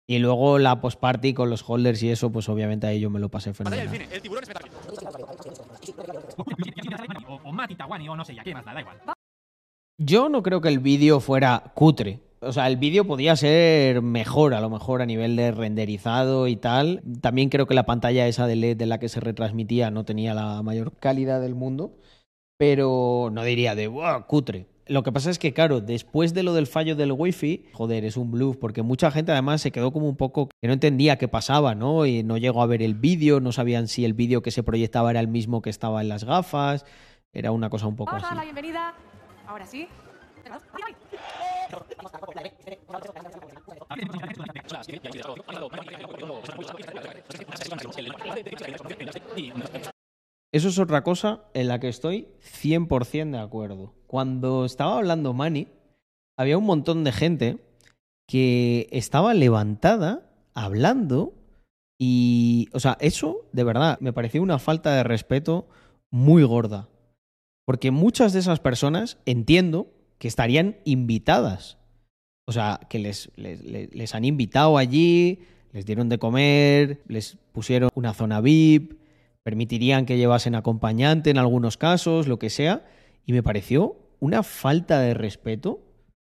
Y 0.10 0.20
luego 0.20 0.58
la 0.58 0.80
post-party 0.80 1.34
con 1.34 1.50
los 1.50 1.68
holders 1.68 2.02
y 2.04 2.10
eso, 2.10 2.32
pues 2.32 2.48
obviamente 2.48 2.88
ahí 2.88 3.00
yo 3.00 3.10
me 3.10 3.20
lo 3.20 3.30
pasé 3.30 3.54
fenomenal. 3.54 3.90
El 4.12 4.22
tiburón 4.22 4.44
espectacular. 4.44 4.78
O, 7.28 7.42
o 7.44 7.52
Mati 7.52 7.76
Tawani 7.76 8.08
o 8.08 8.16
no 8.16 8.24
sé 8.24 8.36
ya, 8.36 8.44
¿qué 8.44 8.54
más 8.54 8.64
da? 8.64 8.74
Da 8.74 8.82
igual. 8.82 8.98
Yo 9.98 10.30
no 10.30 10.44
creo 10.44 10.62
que 10.62 10.70
el 10.70 10.80
vídeo 10.80 11.20
fuera 11.20 11.72
cutre. 11.74 12.22
O 12.40 12.52
sea, 12.52 12.68
el 12.68 12.78
vídeo 12.78 13.06
podía 13.06 13.36
ser 13.36 14.02
mejor, 14.02 14.54
a 14.54 14.62
lo 14.62 14.70
mejor 14.70 15.02
a 15.02 15.06
nivel 15.06 15.36
de 15.36 15.52
renderizado 15.52 16.48
y 16.48 16.56
tal. 16.56 17.02
También 17.22 17.50
creo 17.50 17.66
que 17.66 17.74
la 17.74 17.86
pantalla 17.86 18.28
esa 18.28 18.46
de 18.46 18.56
LED 18.56 18.78
de 18.78 18.86
la 18.86 19.00
que 19.00 19.10
se 19.10 19.20
retransmitía 19.20 19.90
no 19.90 20.06
tenía 20.06 20.34
la 20.36 20.62
mayor 20.62 20.94
calidad 21.00 21.42
del 21.42 21.56
mundo. 21.56 21.98
Pero 22.58 23.30
no 23.32 23.44
diría 23.44 23.76
de 23.76 23.88
¡buah, 23.88 24.26
cutre! 24.28 24.68
Lo 24.88 25.04
que 25.04 25.12
pasa 25.12 25.30
es 25.30 25.38
que, 25.38 25.54
claro, 25.54 25.82
después 25.82 26.34
de 26.34 26.44
lo 26.44 26.54
del 26.54 26.66
fallo 26.66 26.96
del 26.96 27.12
wifi, 27.12 27.66
joder, 27.74 28.06
es 28.06 28.16
un 28.16 28.32
bluff, 28.32 28.56
porque 28.56 28.84
mucha 28.84 29.12
gente 29.12 29.34
además 29.34 29.62
se 29.62 29.72
quedó 29.72 29.92
como 29.92 30.08
un 30.08 30.16
poco 30.16 30.48
que 30.48 30.68
no 30.68 30.74
entendía 30.74 31.18
qué 31.18 31.28
pasaba, 31.28 31.76
¿no? 31.76 32.06
Y 32.06 32.24
no 32.24 32.38
llegó 32.38 32.62
a 32.62 32.68
ver 32.68 32.82
el 32.82 32.96
vídeo, 32.96 33.42
no 33.42 33.52
sabían 33.52 33.90
si 33.90 34.06
el 34.06 34.14
vídeo 34.14 34.42
que 34.42 34.52
se 34.52 34.64
proyectaba 34.64 35.12
era 35.12 35.20
el 35.20 35.28
mismo 35.28 35.62
que 35.62 35.70
estaba 35.70 36.02
en 36.02 36.08
las 36.08 36.24
gafas. 36.24 36.86
Era 37.34 37.52
una 37.52 37.70
cosa 37.70 37.88
un 37.88 37.98
poco 37.98 38.12
Vamos 38.12 38.24
a 38.24 38.28
así. 38.28 38.36
la 38.38 38.44
bienvenida. 38.44 38.94
Ahora 39.46 39.66
sí. 39.66 39.88
Eso 50.52 50.70
es 50.70 50.80
otra 50.80 51.04
cosa 51.04 51.44
en 51.54 51.68
la 51.68 51.80
que 51.80 51.90
estoy 51.90 52.28
100% 52.42 53.32
de 53.32 53.40
acuerdo. 53.40 53.94
Cuando 54.08 54.66
estaba 54.66 54.98
hablando 54.98 55.34
Manny, 55.34 55.68
había 56.38 56.58
un 56.58 56.66
montón 56.66 57.04
de 57.04 57.12
gente 57.12 57.58
que 58.28 58.88
estaba 58.92 59.34
levantada 59.34 60.30
hablando 60.54 61.34
y, 62.00 62.70
o 62.74 62.80
sea, 62.80 62.98
eso 63.00 63.48
de 63.52 63.64
verdad 63.64 63.98
me 64.00 64.14
pareció 64.14 64.42
una 64.42 64.60
falta 64.60 64.96
de 64.96 65.04
respeto 65.04 65.68
muy 66.12 66.44
gorda. 66.44 66.90
Porque 67.66 67.92
muchas 67.92 68.34
de 68.34 68.40
esas 68.40 68.60
personas 68.60 69.18
entiendo 69.26 69.97
que 70.18 70.28
estarían 70.28 70.78
invitadas. 70.86 71.78
O 72.46 72.52
sea, 72.52 72.80
que 72.90 73.00
les, 73.00 73.30
les, 73.36 74.16
han 74.16 74.26
invitado 74.26 74.78
allí, 74.78 75.40
les 75.74 75.86
dieron 75.86 76.08
de 76.10 76.18
comer, 76.18 77.02
les 77.08 77.38
pusieron 77.52 77.90
una 77.94 78.14
zona 78.14 78.40
VIP, 78.40 79.00
permitirían 79.44 80.06
que 80.06 80.18
llevasen 80.18 80.56
acompañante 80.56 81.30
en 81.30 81.38
algunos 81.38 81.78
casos, 81.78 82.28
lo 82.28 82.40
que 82.40 82.50
sea. 82.50 82.86
Y 83.26 83.34
me 83.34 83.44
pareció 83.44 83.98
una 84.20 84.44
falta 84.44 85.02
de 85.02 85.14
respeto 85.14 85.82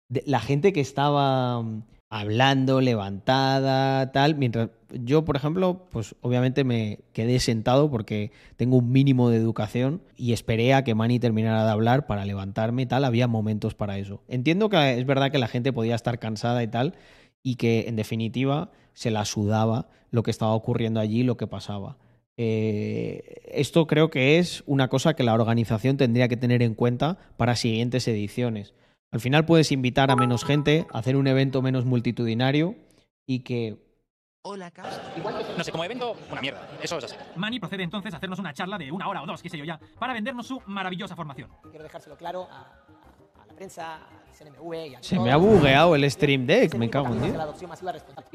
de 0.09 0.23
la 0.25 0.41
gente 0.41 0.73
que 0.73 0.81
estaba 0.81 1.61
mm, 1.61 1.83
hablando, 2.11 2.81
levantada, 2.81 4.11
tal, 4.11 4.35
mientras 4.35 4.69
yo, 4.91 5.23
por 5.23 5.37
ejemplo, 5.37 5.87
pues 5.89 6.13
obviamente 6.19 6.65
me 6.65 6.99
quedé 7.13 7.39
sentado 7.39 7.89
porque 7.89 8.31
tengo 8.57 8.77
un 8.77 8.91
mínimo 8.91 9.29
de 9.29 9.37
educación 9.37 10.01
y 10.17 10.33
esperé 10.33 10.73
a 10.73 10.83
que 10.83 10.93
Manny 10.93 11.19
terminara 11.19 11.63
de 11.63 11.71
hablar 11.71 12.07
para 12.07 12.25
levantarme 12.25 12.81
y 12.81 12.85
tal, 12.85 13.05
había 13.05 13.29
momentos 13.29 13.75
para 13.75 13.97
eso. 13.97 14.21
Entiendo 14.27 14.67
que 14.67 14.99
es 14.99 15.05
verdad 15.05 15.31
que 15.31 15.39
la 15.39 15.47
gente 15.47 15.71
podía 15.71 15.95
estar 15.95 16.19
cansada 16.19 16.61
y 16.61 16.67
tal 16.67 16.95
y 17.43 17.55
que 17.55 17.87
en 17.87 17.95
definitiva 17.95 18.71
se 18.93 19.09
la 19.09 19.23
sudaba 19.23 19.87
lo 20.11 20.21
que 20.21 20.31
estaba 20.31 20.53
ocurriendo 20.53 20.99
allí, 20.99 21.23
lo 21.23 21.37
que 21.37 21.47
pasaba. 21.47 21.97
Eh, 22.35 23.41
esto 23.53 23.87
creo 23.87 24.09
que 24.09 24.37
es 24.37 24.63
una 24.65 24.89
cosa 24.89 25.13
que 25.13 25.23
la 25.23 25.33
organización 25.33 25.95
tendría 25.95 26.27
que 26.27 26.35
tener 26.35 26.61
en 26.61 26.75
cuenta 26.75 27.17
para 27.37 27.55
siguientes 27.55 28.05
ediciones. 28.09 28.73
Al 29.11 29.19
final 29.19 29.45
puedes 29.45 29.71
invitar 29.71 30.09
a 30.09 30.15
menos 30.15 30.45
gente, 30.45 30.87
hacer 30.93 31.17
un 31.17 31.27
evento 31.27 31.61
menos 31.61 31.83
multitudinario 31.85 32.75
y 33.25 33.39
que 33.39 33.77
No 34.43 35.63
sé, 35.63 35.71
como 35.71 35.83
evento, 35.83 36.15
una 36.31 36.41
mierda. 36.41 36.67
Eso 36.81 36.97
es 36.97 37.03
así. 37.03 37.15
Manny 37.35 37.59
procede 37.59 37.83
entonces 37.83 38.13
a 38.13 38.17
hacernos 38.17 38.39
una 38.39 38.53
charla 38.53 38.77
de 38.77 38.91
una 38.91 39.07
hora 39.09 39.21
o 39.21 39.25
dos, 39.25 39.41
qué 39.41 39.49
sé 39.49 39.57
yo 39.57 39.65
ya, 39.65 39.79
para 39.99 40.13
vendernos 40.13 40.47
su 40.47 40.61
maravillosa 40.65 41.15
formación. 41.15 41.49
Quiero 41.69 41.83
dejárselo 41.83 42.15
claro 42.17 42.47
a, 42.49 42.61
a- 42.61 43.43
a 43.43 43.45
la 43.45 43.53
prensa, 43.53 43.95
al 43.97 44.33
CNMV 44.33 44.73
y 44.87 44.95
a 44.95 45.03
se 45.03 45.19
me 45.19 45.31
ha 45.31 45.37
bugueado 45.37 45.93
el 45.95 46.09
Stream 46.09 46.47
Deck, 46.47 46.73
me 46.75 46.89
cago 46.89 47.07
en 47.13 47.21
Dios. 47.21 47.35
la 47.37 47.43
adopción 47.43 47.69
masiva 47.69 47.91
responsable 47.91 48.25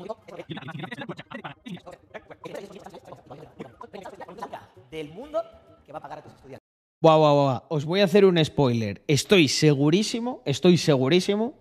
del 4.90 5.08
mundo 5.10 5.42
que 5.84 5.92
va 5.92 5.98
a 5.98 6.02
pagar 6.02 6.18
a 6.18 6.22
tus 6.22 6.32
estudiantes. 6.32 6.65
Guau, 7.02 7.18
guau, 7.18 7.34
guau. 7.34 7.62
Os 7.68 7.84
voy 7.84 8.00
a 8.00 8.04
hacer 8.04 8.24
un 8.24 8.42
spoiler. 8.44 9.02
Estoy 9.06 9.48
segurísimo, 9.48 10.42
estoy 10.44 10.78
segurísimo 10.78 11.54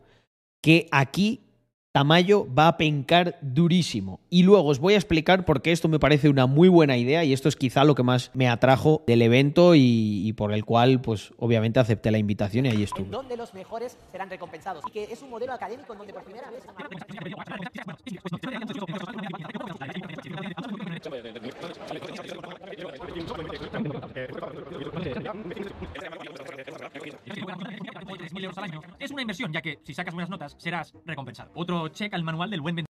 que 0.62 0.88
aquí 0.92 1.42
Tamayo 1.92 2.46
va 2.54 2.68
a 2.68 2.78
pencar 2.78 3.38
durísimo. 3.42 4.20
Y 4.30 4.44
luego 4.44 4.68
os 4.68 4.80
voy 4.80 4.96
a 4.96 4.98
explicar 4.98 5.46
por 5.46 5.62
qué 5.62 5.72
esto 5.72 5.88
me 5.88 5.98
parece 5.98 6.28
una 6.28 6.46
muy 6.46 6.68
buena 6.68 6.98
idea 6.98 7.24
y 7.24 7.32
esto 7.32 7.48
es 7.48 7.56
quizá 7.56 7.86
lo 7.86 7.96
que 7.96 8.04
más 8.04 8.32
me 8.34 8.50
atrajo 8.50 9.04
del 9.08 9.22
evento 9.22 9.76
y, 9.76 10.28
y 10.28 10.34
por 10.34 10.52
el 10.52 10.66
cual, 10.66 11.00
pues 11.00 11.32
obviamente 11.38 11.80
acepté 11.80 12.12
la 12.12 12.18
invitación 12.18 12.66
y 12.66 12.70
ahí 12.70 12.84
estuve. 12.84 13.08
donde 13.10 13.38
los 13.38 13.54
mejores 13.54 13.98
serán 14.12 14.30
recompensados. 14.30 14.84
Y 14.90 14.92
que 14.92 15.04
es 15.06 15.22
un 15.22 15.30
modelo 15.30 15.54
académico 15.54 15.94
en 15.94 16.00
donde 16.00 16.14
por 16.14 16.24
primera 16.24 16.50
vez... 16.52 16.64
es 29.00 29.12
una 29.12 29.22
inversión, 29.22 29.52
ya 29.52 29.62
que 29.62 29.80
si 29.84 29.94
sacas 29.94 30.14
buenas 30.14 30.30
notas 30.30 30.56
serás 30.58 30.94
recompensado. 31.06 31.52
Otro 31.56 31.88
check 31.90 32.14
al 32.14 32.24
manual 32.24 32.50
del 32.50 32.62
buen. 32.62 32.86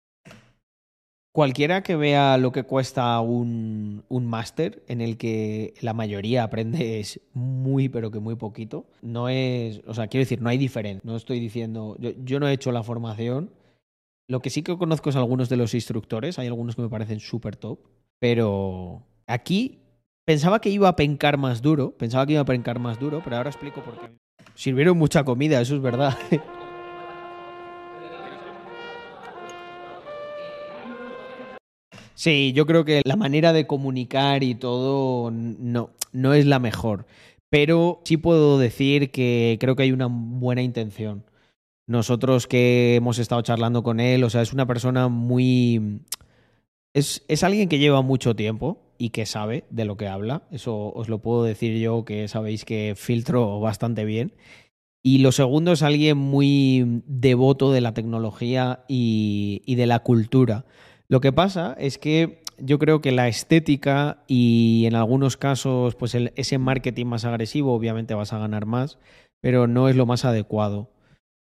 Cualquiera 1.33 1.83
que 1.83 1.95
vea 1.95 2.37
lo 2.39 2.51
que 2.51 2.65
cuesta 2.65 3.21
un, 3.21 4.05
un 4.09 4.27
máster 4.27 4.83
en 4.89 5.01
el 5.01 5.17
que 5.17 5.75
la 5.81 5.95
mayoría 5.95 6.43
aprendes 6.43 7.21
muy, 7.35 7.89
pero 7.89 8.11
que 8.11 8.19
muy 8.19 8.35
poquito, 8.35 8.87
no 9.01 9.29
es, 9.29 9.81
o 9.87 9.95
sea, 9.95 10.09
quiero 10.09 10.23
decir, 10.23 10.43
no 10.43 10.49
hay 10.49 10.59
diferencia. 10.59 11.03
No 11.05 11.17
estoy 11.17 11.39
diciendo, 11.39 11.97
yo, 12.01 12.11
yo 12.25 12.41
no 12.41 12.49
he 12.49 12.53
hecho 12.53 12.73
la 12.73 12.83
formación. 12.83 13.53
Lo 14.29 14.41
que 14.41 14.51
sí 14.51 14.63
que 14.63 14.77
conozco 14.77 15.11
es 15.11 15.17
algunos 15.17 15.49
de 15.49 15.57
los 15.57 15.75
instructores, 15.75 16.39
hay 16.39 16.49
algunos 16.49 16.75
que 16.75 16.83
me 16.83 16.89
parecen 16.89 17.21
súper 17.21 17.57
top, 17.57 17.79
pero 18.19 19.03
aquí 19.27 19.80
pensaba 20.31 20.61
que 20.61 20.71
iba 20.71 20.89
a 20.89 20.95
pencar 20.95 21.39
más 21.39 21.61
duro, 21.61 21.91
pensaba 21.91 22.25
que 22.25 22.35
iba 22.35 22.43
a 22.43 22.45
pencar 22.45 22.79
más 22.79 23.01
duro, 23.01 23.21
pero 23.25 23.35
ahora 23.35 23.51
explico 23.51 23.83
por 23.83 23.99
qué. 23.99 24.13
Sirvieron 24.55 24.97
mucha 24.97 25.25
comida, 25.25 25.61
eso 25.61 25.75
es 25.75 25.83
verdad. 25.83 26.17
Sí, 32.15 32.53
yo 32.53 32.67
creo 32.67 32.85
que 32.85 33.01
la 33.05 33.17
manera 33.17 33.55
de 33.55 33.67
comunicar 33.67 34.45
y 34.45 34.55
todo 34.55 35.31
no, 35.33 35.91
no 36.13 36.35
es 36.35 36.45
la 36.45 36.59
mejor. 36.59 37.07
Pero 37.49 38.03
sí 38.05 38.19
puedo 38.19 38.59
decir 38.59 39.11
que 39.11 39.57
creo 39.59 39.75
que 39.75 39.85
hay 39.85 39.93
una 39.93 40.09
buena 40.09 40.61
intención. 40.61 41.25
Nosotros 41.89 42.47
que 42.47 42.95
hemos 42.95 43.19
estado 43.19 43.41
charlando 43.41 43.83
con 43.83 43.99
él, 43.99 44.23
o 44.23 44.31
sea, 44.31 44.43
es 44.43 44.53
una 44.53 44.67
persona 44.67 45.09
muy... 45.09 46.03
Es, 46.95 47.25
es 47.27 47.43
alguien 47.43 47.71
que 47.71 47.79
lleva 47.79 48.03
mucho 48.03 48.37
tiempo 48.37 48.90
y 49.01 49.11
que 49.11 49.25
sabe 49.25 49.65
de 49.71 49.87
lo 49.87 49.97
que 49.97 50.07
habla. 50.07 50.43
Eso 50.51 50.93
os 50.93 51.09
lo 51.09 51.23
puedo 51.23 51.43
decir 51.43 51.81
yo, 51.81 52.05
que 52.05 52.29
sabéis 52.29 52.67
que 52.67 52.93
filtro 52.97 53.59
bastante 53.59 54.05
bien. 54.05 54.35
Y 55.03 55.19
lo 55.19 55.33
segundo 55.33 55.73
es 55.73 55.83
alguien 55.83 56.19
muy 56.19 57.03
devoto 57.07 57.73
de 57.73 57.81
la 57.81 57.95
tecnología 57.95 58.85
y, 58.89 59.75
de 59.75 59.87
la 59.87 60.01
cultura. 60.01 60.67
Lo 61.09 61.23
que 61.23 61.33
pasa 61.33 61.75
es 61.79 61.97
que 61.97 62.43
yo 62.59 62.79
creo 62.79 63.01
que 63.01 63.11
la 63.11 63.27
estética 63.27 64.23
y 64.29 64.85
en 64.85 64.95
algunos 64.95 65.39
casos, 65.39 65.95
pues 65.95 66.15
ese 66.15 66.59
marketing 66.59 67.07
más 67.07 67.25
agresivo, 67.25 67.73
obviamente 67.73 68.13
vas 68.13 68.35
a 68.35 68.39
ganar 68.39 68.67
más, 68.67 68.99
pero 69.41 69.67
no 69.67 69.89
es 69.89 69.97
lo 69.97 70.05
más 70.05 70.27
adecuado. 70.27 70.91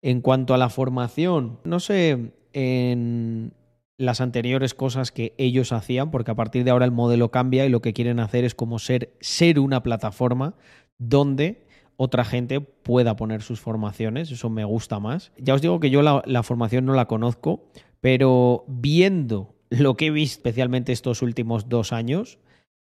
En 0.03 0.21
cuanto 0.21 0.53
a 0.53 0.59
la 0.59 0.69
formación, 0.69 1.61
no 1.63 1.79
sé 1.79 2.33
en 2.53 3.53
las 3.99 4.21
anteriores 4.21 4.75
cosas 4.75 5.11
que 5.11 5.35
ellos 5.39 5.73
hacían, 5.73 6.11
porque 6.11 6.31
a 6.31 6.35
partir 6.35 6.65
de 6.65 6.71
ahora 6.71 6.85
el 6.85 6.93
modelo 6.93 7.31
cambia 7.31 7.65
y 7.65 7.71
lo 7.71 7.81
que 7.81 7.93
quieren 7.93 8.21
hacer 8.21 8.45
es 8.45 8.55
como 8.55 8.79
ser, 8.79 9.17
ser 9.21 9.59
una 9.59 9.83
plataforma 9.83 10.55
donde 10.99 11.67
otra 11.97 12.25
gente 12.25 12.61
pueda 12.61 13.17
poner 13.17 13.43
sus 13.43 13.61
formaciones, 13.61 14.31
eso 14.31 14.51
me 14.51 14.65
gusta 14.65 15.01
más. 15.01 15.33
Ya 15.39 15.55
os 15.55 15.63
digo 15.63 15.81
que 15.81 15.91
yo 15.91 16.03
la, 16.03 16.23
la 16.27 16.43
formación 16.43 16.85
no 16.85 16.93
la 16.93 17.07
conozco, 17.07 17.71
pero 18.01 18.65
viendo 18.69 19.55
lo 19.71 19.97
que 19.97 20.07
he 20.07 20.11
visto, 20.11 20.41
especialmente 20.41 20.93
estos 20.93 21.23
últimos 21.23 21.69
dos 21.69 21.93
años, 21.93 22.39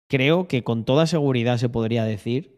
creo 0.08 0.48
que 0.48 0.64
con 0.64 0.84
toda 0.84 1.06
seguridad 1.06 1.58
se 1.58 1.68
podría 1.68 2.04
decir 2.04 2.56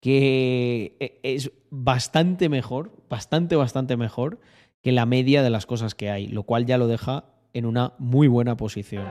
que 0.00 0.96
e, 1.00 1.20
es 1.22 1.52
bastante 1.70 2.48
mejor, 2.48 2.92
bastante, 3.08 3.56
bastante 3.56 3.96
mejor 3.96 4.40
que 4.82 4.92
la 4.92 5.06
media 5.06 5.42
de 5.42 5.50
las 5.50 5.66
cosas 5.66 5.94
que 5.94 6.10
hay, 6.10 6.26
lo 6.26 6.44
cual 6.44 6.66
ya 6.66 6.78
lo 6.78 6.86
deja 6.86 7.29
en 7.52 7.66
una 7.66 7.92
muy 7.98 8.28
buena 8.28 8.56
posición. 8.56 9.06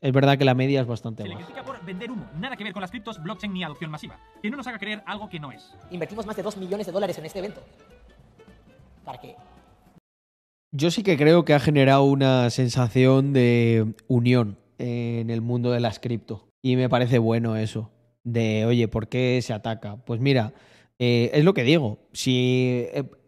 Es 0.00 0.12
verdad 0.12 0.38
que 0.38 0.44
la 0.44 0.54
media 0.54 0.80
es 0.80 0.86
bastante 0.86 1.22
Se 1.22 1.28
le 1.28 1.34
más. 1.34 1.44
critica 1.44 1.64
por 1.64 1.84
vender 1.84 2.10
humo. 2.10 2.26
Nada 2.38 2.56
que 2.56 2.64
ver 2.64 2.72
con 2.72 2.82
las 2.82 2.90
criptos, 2.90 3.22
blockchain 3.22 3.52
ni 3.52 3.64
adopción 3.64 3.90
masiva. 3.90 4.18
Que 4.42 4.50
no 4.50 4.56
nos 4.56 4.66
haga 4.66 4.78
creer 4.78 5.02
algo 5.06 5.28
que 5.28 5.40
no 5.40 5.50
es. 5.52 5.72
Invertimos 5.90 6.26
más 6.26 6.36
de 6.36 6.42
2 6.42 6.56
millones 6.58 6.86
de 6.86 6.92
dólares 6.92 7.18
en 7.18 7.24
este 7.24 7.38
evento. 7.38 7.62
¿Para 9.04 9.18
qué? 9.20 9.36
Yo 10.72 10.90
sí 10.90 11.02
que 11.02 11.16
creo 11.16 11.44
que 11.44 11.54
ha 11.54 11.60
generado 11.60 12.04
una 12.04 12.50
sensación 12.50 13.32
de 13.32 13.94
unión 14.08 14.58
en 14.78 15.30
el 15.30 15.40
mundo 15.40 15.70
de 15.70 15.80
las 15.80 15.98
cripto. 15.98 16.48
Y 16.62 16.76
me 16.76 16.88
parece 16.88 17.18
bueno 17.18 17.56
eso. 17.56 17.90
De, 18.24 18.66
oye, 18.66 18.88
¿por 18.88 19.08
qué 19.08 19.40
se 19.42 19.52
ataca? 19.54 19.96
Pues 20.04 20.20
mira, 20.20 20.52
eh, 20.98 21.30
es 21.32 21.44
lo 21.44 21.54
que 21.54 21.62
digo. 21.62 22.00
Si. 22.12 22.86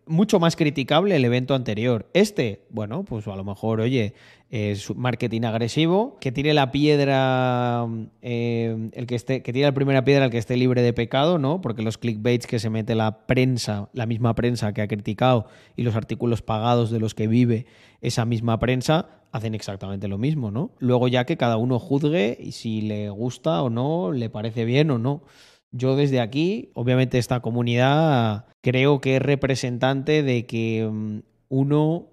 Mucho 0.08 0.40
más 0.40 0.56
criticable 0.56 1.16
el 1.16 1.24
evento 1.24 1.54
anterior. 1.54 2.08
Este, 2.14 2.66
bueno, 2.70 3.04
pues 3.04 3.26
a 3.28 3.36
lo 3.36 3.44
mejor, 3.44 3.80
oye, 3.80 4.14
es 4.50 4.94
marketing 4.96 5.42
agresivo, 5.42 6.16
que 6.20 6.32
tire 6.32 6.54
la 6.54 6.70
piedra, 6.70 7.86
eh, 8.22 8.90
el 8.92 9.06
que 9.06 9.14
esté, 9.14 9.42
que 9.42 9.52
tire 9.52 9.66
la 9.66 9.74
primera 9.74 10.04
piedra 10.04 10.24
el 10.24 10.30
que 10.30 10.38
esté 10.38 10.56
libre 10.56 10.82
de 10.82 10.92
pecado, 10.92 11.38
¿no? 11.38 11.60
Porque 11.60 11.82
los 11.82 11.98
clickbaits 11.98 12.46
que 12.46 12.58
se 12.58 12.70
mete 12.70 12.94
la 12.94 13.26
prensa, 13.26 13.90
la 13.92 14.06
misma 14.06 14.34
prensa 14.34 14.72
que 14.72 14.82
ha 14.82 14.88
criticado, 14.88 15.46
y 15.76 15.82
los 15.82 15.96
artículos 15.96 16.42
pagados 16.42 16.90
de 16.90 17.00
los 17.00 17.14
que 17.14 17.26
vive 17.26 17.66
esa 18.00 18.24
misma 18.24 18.58
prensa, 18.58 19.08
hacen 19.32 19.54
exactamente 19.54 20.08
lo 20.08 20.18
mismo, 20.18 20.50
¿no? 20.50 20.70
Luego 20.78 21.08
ya 21.08 21.24
que 21.24 21.36
cada 21.36 21.56
uno 21.56 21.78
juzgue 21.78 22.36
y 22.40 22.52
si 22.52 22.80
le 22.80 23.10
gusta 23.10 23.62
o 23.62 23.70
no, 23.70 24.12
le 24.12 24.30
parece 24.30 24.64
bien 24.64 24.90
o 24.90 24.98
no. 24.98 25.22
Yo 25.70 25.96
desde 25.96 26.20
aquí, 26.20 26.70
obviamente 26.74 27.18
esta 27.18 27.40
comunidad 27.40 28.46
creo 28.62 29.00
que 29.00 29.16
es 29.16 29.22
representante 29.22 30.22
de 30.22 30.46
que 30.46 30.88
mm, 30.90 31.20
uno 31.48 32.08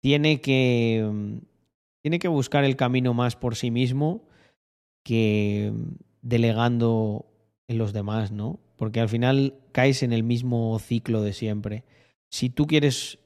tiene 0.00 0.40
que, 0.40 1.08
mm, 1.10 1.38
tiene 2.02 2.18
que 2.18 2.28
buscar 2.28 2.64
el 2.64 2.76
camino 2.76 3.14
más 3.14 3.36
por 3.36 3.56
sí 3.56 3.70
mismo 3.70 4.28
que 5.04 5.72
mm, 5.74 5.92
delegando 6.22 7.26
en 7.68 7.78
los 7.78 7.92
demás, 7.92 8.32
¿no? 8.32 8.60
Porque 8.76 9.00
al 9.00 9.08
final 9.08 9.54
caes 9.72 10.02
en 10.02 10.12
el 10.12 10.22
mismo 10.22 10.78
ciclo 10.78 11.22
de 11.22 11.32
siempre. 11.32 11.84
Si 12.30 12.50
tú 12.50 12.66
quieres 12.66 13.18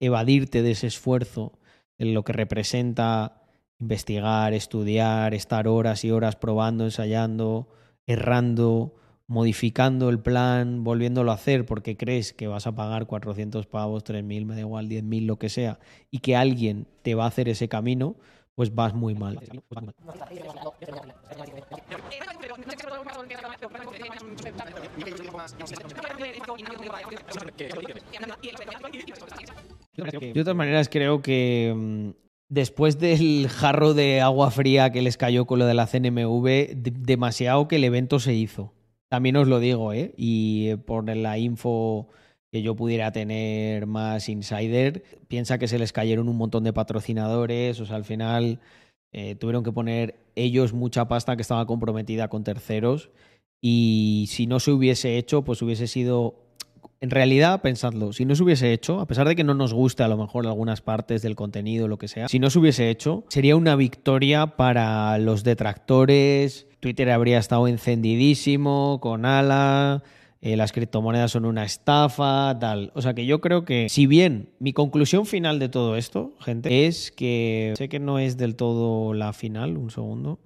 evadirte 0.00 0.62
de 0.62 0.70
ese 0.70 0.86
esfuerzo, 0.86 1.58
en 1.98 2.14
lo 2.14 2.24
que 2.24 2.32
representa 2.32 3.42
investigar, 3.80 4.54
estudiar, 4.54 5.34
estar 5.34 5.68
horas 5.68 6.04
y 6.04 6.10
horas 6.10 6.36
probando, 6.36 6.84
ensayando, 6.84 7.68
errando, 8.08 8.94
modificando 9.26 10.08
el 10.08 10.18
plan, 10.18 10.82
volviéndolo 10.82 11.30
a 11.30 11.34
hacer 11.34 11.66
porque 11.66 11.96
crees 11.96 12.32
que 12.32 12.48
vas 12.48 12.66
a 12.66 12.74
pagar 12.74 13.06
400 13.06 13.66
pavos, 13.66 14.02
3.000, 14.02 14.46
me 14.46 14.54
da 14.54 14.60
igual, 14.60 14.88
10.000, 14.88 15.26
lo 15.26 15.38
que 15.38 15.50
sea, 15.50 15.78
y 16.10 16.18
que 16.18 16.34
alguien 16.34 16.88
te 17.02 17.14
va 17.14 17.24
a 17.24 17.28
hacer 17.28 17.50
ese 17.50 17.68
camino, 17.68 18.16
pues 18.54 18.74
vas 18.74 18.94
muy 18.94 19.14
mal. 19.14 19.38
Yo 29.94 30.04
de 30.04 30.32
todas 30.42 30.56
maneras 30.56 30.88
creo 30.88 31.20
que 31.20 31.74
mm, 31.76 32.27
después 32.48 32.98
del 32.98 33.48
jarro 33.48 33.94
de 33.94 34.20
agua 34.20 34.50
fría 34.50 34.90
que 34.90 35.02
les 35.02 35.16
cayó 35.16 35.46
con 35.46 35.58
lo 35.58 35.66
de 35.66 35.74
la 35.74 35.86
CNMV, 35.86 36.44
de- 36.76 36.92
demasiado 36.98 37.68
que 37.68 37.76
el 37.76 37.84
evento 37.84 38.18
se 38.20 38.34
hizo. 38.34 38.72
También 39.08 39.36
os 39.36 39.48
lo 39.48 39.58
digo, 39.60 39.92
¿eh? 39.92 40.12
Y 40.16 40.68
eh, 40.68 40.76
por 40.76 41.08
la 41.14 41.38
info 41.38 42.08
que 42.50 42.62
yo 42.62 42.74
pudiera 42.76 43.12
tener 43.12 43.86
más 43.86 44.28
insider, 44.28 45.02
piensa 45.28 45.58
que 45.58 45.68
se 45.68 45.78
les 45.78 45.92
cayeron 45.92 46.28
un 46.28 46.36
montón 46.36 46.64
de 46.64 46.72
patrocinadores, 46.72 47.78
o 47.80 47.86
sea, 47.86 47.96
al 47.96 48.04
final 48.04 48.60
eh, 49.12 49.34
tuvieron 49.34 49.64
que 49.64 49.72
poner 49.72 50.16
ellos 50.34 50.72
mucha 50.72 51.08
pasta 51.08 51.36
que 51.36 51.42
estaba 51.42 51.66
comprometida 51.66 52.28
con 52.28 52.44
terceros 52.44 53.10
y 53.60 54.26
si 54.28 54.46
no 54.46 54.60
se 54.60 54.70
hubiese 54.70 55.18
hecho, 55.18 55.42
pues 55.42 55.60
hubiese 55.62 55.86
sido 55.86 56.36
en 57.00 57.10
realidad, 57.10 57.62
pensadlo, 57.62 58.12
si 58.12 58.24
no 58.24 58.34
se 58.34 58.42
hubiese 58.42 58.72
hecho, 58.72 59.00
a 59.00 59.06
pesar 59.06 59.28
de 59.28 59.36
que 59.36 59.44
no 59.44 59.54
nos 59.54 59.72
guste 59.72 60.02
a 60.02 60.08
lo 60.08 60.16
mejor 60.16 60.46
algunas 60.46 60.80
partes 60.80 61.22
del 61.22 61.36
contenido, 61.36 61.86
lo 61.86 61.98
que 61.98 62.08
sea, 62.08 62.28
si 62.28 62.38
no 62.38 62.50
se 62.50 62.58
hubiese 62.58 62.90
hecho, 62.90 63.24
sería 63.28 63.56
una 63.56 63.76
victoria 63.76 64.56
para 64.56 65.16
los 65.18 65.44
detractores. 65.44 66.66
Twitter 66.80 67.10
habría 67.10 67.38
estado 67.38 67.68
encendidísimo 67.68 68.98
con 69.00 69.26
ala, 69.26 70.02
eh, 70.40 70.56
las 70.56 70.72
criptomonedas 70.72 71.32
son 71.32 71.44
una 71.44 71.64
estafa, 71.64 72.56
tal. 72.58 72.92
O 72.94 73.02
sea 73.02 73.14
que 73.14 73.26
yo 73.26 73.40
creo 73.40 73.64
que, 73.64 73.88
si 73.88 74.06
bien 74.06 74.50
mi 74.60 74.72
conclusión 74.72 75.26
final 75.26 75.58
de 75.58 75.68
todo 75.68 75.96
esto, 75.96 76.34
gente, 76.40 76.86
es 76.86 77.10
que 77.10 77.74
sé 77.76 77.88
que 77.88 77.98
no 77.98 78.18
es 78.18 78.36
del 78.36 78.54
todo 78.54 79.14
la 79.14 79.32
final, 79.32 79.76
un 79.76 79.90
segundo. 79.90 80.38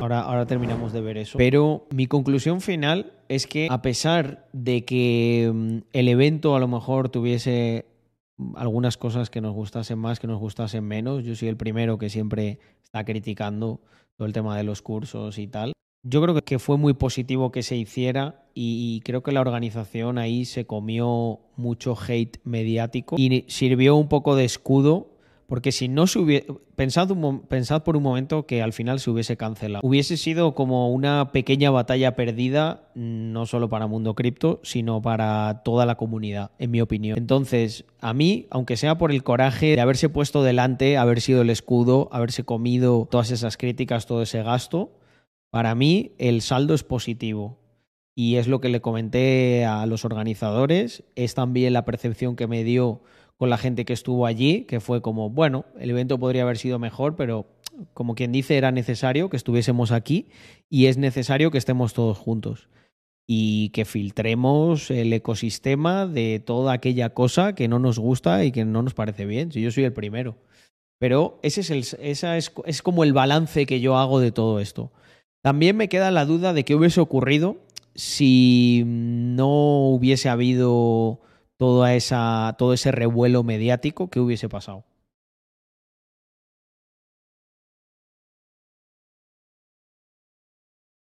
Ahora, 0.00 0.46
terminamos 0.46 0.92
de 0.92 1.00
ver 1.00 1.16
eso. 1.18 1.38
Pero 1.38 1.86
mi 1.90 2.06
conclusión 2.06 2.60
final 2.60 3.12
es 3.28 3.46
que 3.46 3.68
a 3.70 3.82
pesar 3.82 4.48
de 4.52 4.84
que 4.84 5.50
mm, 5.52 5.76
el 5.92 6.08
evento 6.08 6.56
a 6.56 6.60
lo 6.60 6.68
mejor 6.68 7.08
tuviese 7.08 7.86
algunas 8.56 8.96
cosas 8.96 9.28
que 9.30 9.40
nos 9.40 9.54
gustasen 9.54 9.98
más, 9.98 10.18
que 10.18 10.26
nos 10.26 10.40
gustasen 10.40 10.84
menos, 10.84 11.24
yo 11.24 11.34
soy 11.34 11.48
el 11.48 11.56
primero 11.56 11.98
que 11.98 12.08
siempre 12.08 12.58
está 12.82 13.04
criticando 13.04 13.80
todo 14.16 14.26
el 14.26 14.32
tema 14.32 14.56
de 14.56 14.64
los 14.64 14.80
cursos 14.82 15.38
y 15.38 15.46
tal. 15.46 15.72
Yo 16.02 16.22
creo 16.22 16.34
que- 16.42 16.58
fue 16.58 16.78
muy 16.78 16.94
positivo 16.94 17.52
que 17.52 17.62
se 17.62 17.76
hiciera 17.76 18.46
y 18.54 19.00
creo 19.04 19.22
que 19.22 19.32
la 19.32 19.42
organización 19.42 20.16
ahí 20.16 20.46
se 20.46 20.64
comió 20.64 21.40
mucho 21.56 21.94
hate 22.08 22.38
mediático 22.44 23.16
y 23.18 23.44
sirvió 23.48 23.96
un 23.96 24.08
poco 24.08 24.34
de 24.34 24.46
escudo 24.46 25.09
porque 25.50 25.72
si 25.72 25.88
no 25.88 26.06
se 26.06 26.20
hubiese... 26.20 26.46
Pensad, 26.76 27.10
pensad 27.48 27.82
por 27.82 27.96
un 27.96 28.04
momento 28.04 28.46
que 28.46 28.62
al 28.62 28.72
final 28.72 29.00
se 29.00 29.10
hubiese 29.10 29.36
cancelado. 29.36 29.84
Hubiese 29.84 30.16
sido 30.16 30.54
como 30.54 30.92
una 30.92 31.32
pequeña 31.32 31.72
batalla 31.72 32.14
perdida, 32.14 32.84
no 32.94 33.46
solo 33.46 33.68
para 33.68 33.88
Mundo 33.88 34.14
Cripto, 34.14 34.60
sino 34.62 35.02
para 35.02 35.62
toda 35.64 35.86
la 35.86 35.96
comunidad, 35.96 36.52
en 36.60 36.70
mi 36.70 36.80
opinión. 36.80 37.18
Entonces, 37.18 37.84
a 38.00 38.14
mí, 38.14 38.46
aunque 38.50 38.76
sea 38.76 38.96
por 38.96 39.10
el 39.10 39.24
coraje 39.24 39.74
de 39.74 39.80
haberse 39.80 40.08
puesto 40.08 40.44
delante, 40.44 40.96
haber 40.96 41.20
sido 41.20 41.42
el 41.42 41.50
escudo, 41.50 42.08
haberse 42.12 42.44
comido 42.44 43.08
todas 43.10 43.32
esas 43.32 43.56
críticas, 43.56 44.06
todo 44.06 44.22
ese 44.22 44.44
gasto, 44.44 44.92
para 45.50 45.74
mí 45.74 46.12
el 46.18 46.42
saldo 46.42 46.74
es 46.74 46.84
positivo. 46.84 47.58
Y 48.14 48.36
es 48.36 48.46
lo 48.46 48.60
que 48.60 48.68
le 48.68 48.80
comenté 48.80 49.64
a 49.64 49.84
los 49.86 50.04
organizadores, 50.04 51.02
es 51.16 51.34
también 51.34 51.72
la 51.72 51.84
percepción 51.84 52.36
que 52.36 52.46
me 52.46 52.62
dio 52.62 53.02
con 53.40 53.48
la 53.48 53.56
gente 53.56 53.86
que 53.86 53.94
estuvo 53.94 54.26
allí, 54.26 54.66
que 54.66 54.80
fue 54.80 55.00
como, 55.00 55.30
bueno, 55.30 55.64
el 55.78 55.88
evento 55.88 56.18
podría 56.18 56.42
haber 56.42 56.58
sido 56.58 56.78
mejor, 56.78 57.16
pero 57.16 57.46
como 57.94 58.14
quien 58.14 58.32
dice, 58.32 58.58
era 58.58 58.70
necesario 58.70 59.30
que 59.30 59.38
estuviésemos 59.38 59.92
aquí 59.92 60.28
y 60.68 60.86
es 60.88 60.98
necesario 60.98 61.50
que 61.50 61.56
estemos 61.56 61.94
todos 61.94 62.18
juntos 62.18 62.68
y 63.26 63.70
que 63.70 63.86
filtremos 63.86 64.90
el 64.90 65.10
ecosistema 65.14 66.06
de 66.06 66.38
toda 66.38 66.74
aquella 66.74 67.14
cosa 67.14 67.54
que 67.54 67.66
no 67.66 67.78
nos 67.78 67.98
gusta 67.98 68.44
y 68.44 68.52
que 68.52 68.66
no 68.66 68.82
nos 68.82 68.92
parece 68.92 69.24
bien. 69.24 69.50
Si 69.52 69.62
yo 69.62 69.70
soy 69.70 69.84
el 69.84 69.94
primero. 69.94 70.36
Pero 70.98 71.40
ese 71.42 71.62
es, 71.62 71.70
el, 71.70 71.78
esa 71.98 72.36
es, 72.36 72.52
es 72.66 72.82
como 72.82 73.04
el 73.04 73.14
balance 73.14 73.64
que 73.64 73.80
yo 73.80 73.96
hago 73.96 74.20
de 74.20 74.32
todo 74.32 74.60
esto. 74.60 74.92
También 75.40 75.78
me 75.78 75.88
queda 75.88 76.10
la 76.10 76.26
duda 76.26 76.52
de 76.52 76.66
qué 76.66 76.74
hubiese 76.74 77.00
ocurrido 77.00 77.56
si 77.94 78.82
no 78.84 79.88
hubiese 79.88 80.28
habido 80.28 81.22
toda 81.60 81.94
esa, 81.94 82.54
todo 82.56 82.72
ese 82.72 82.90
revuelo 82.90 83.42
mediático, 83.42 84.08
¿qué 84.08 84.18
hubiese 84.18 84.48
pasado? 84.48 84.86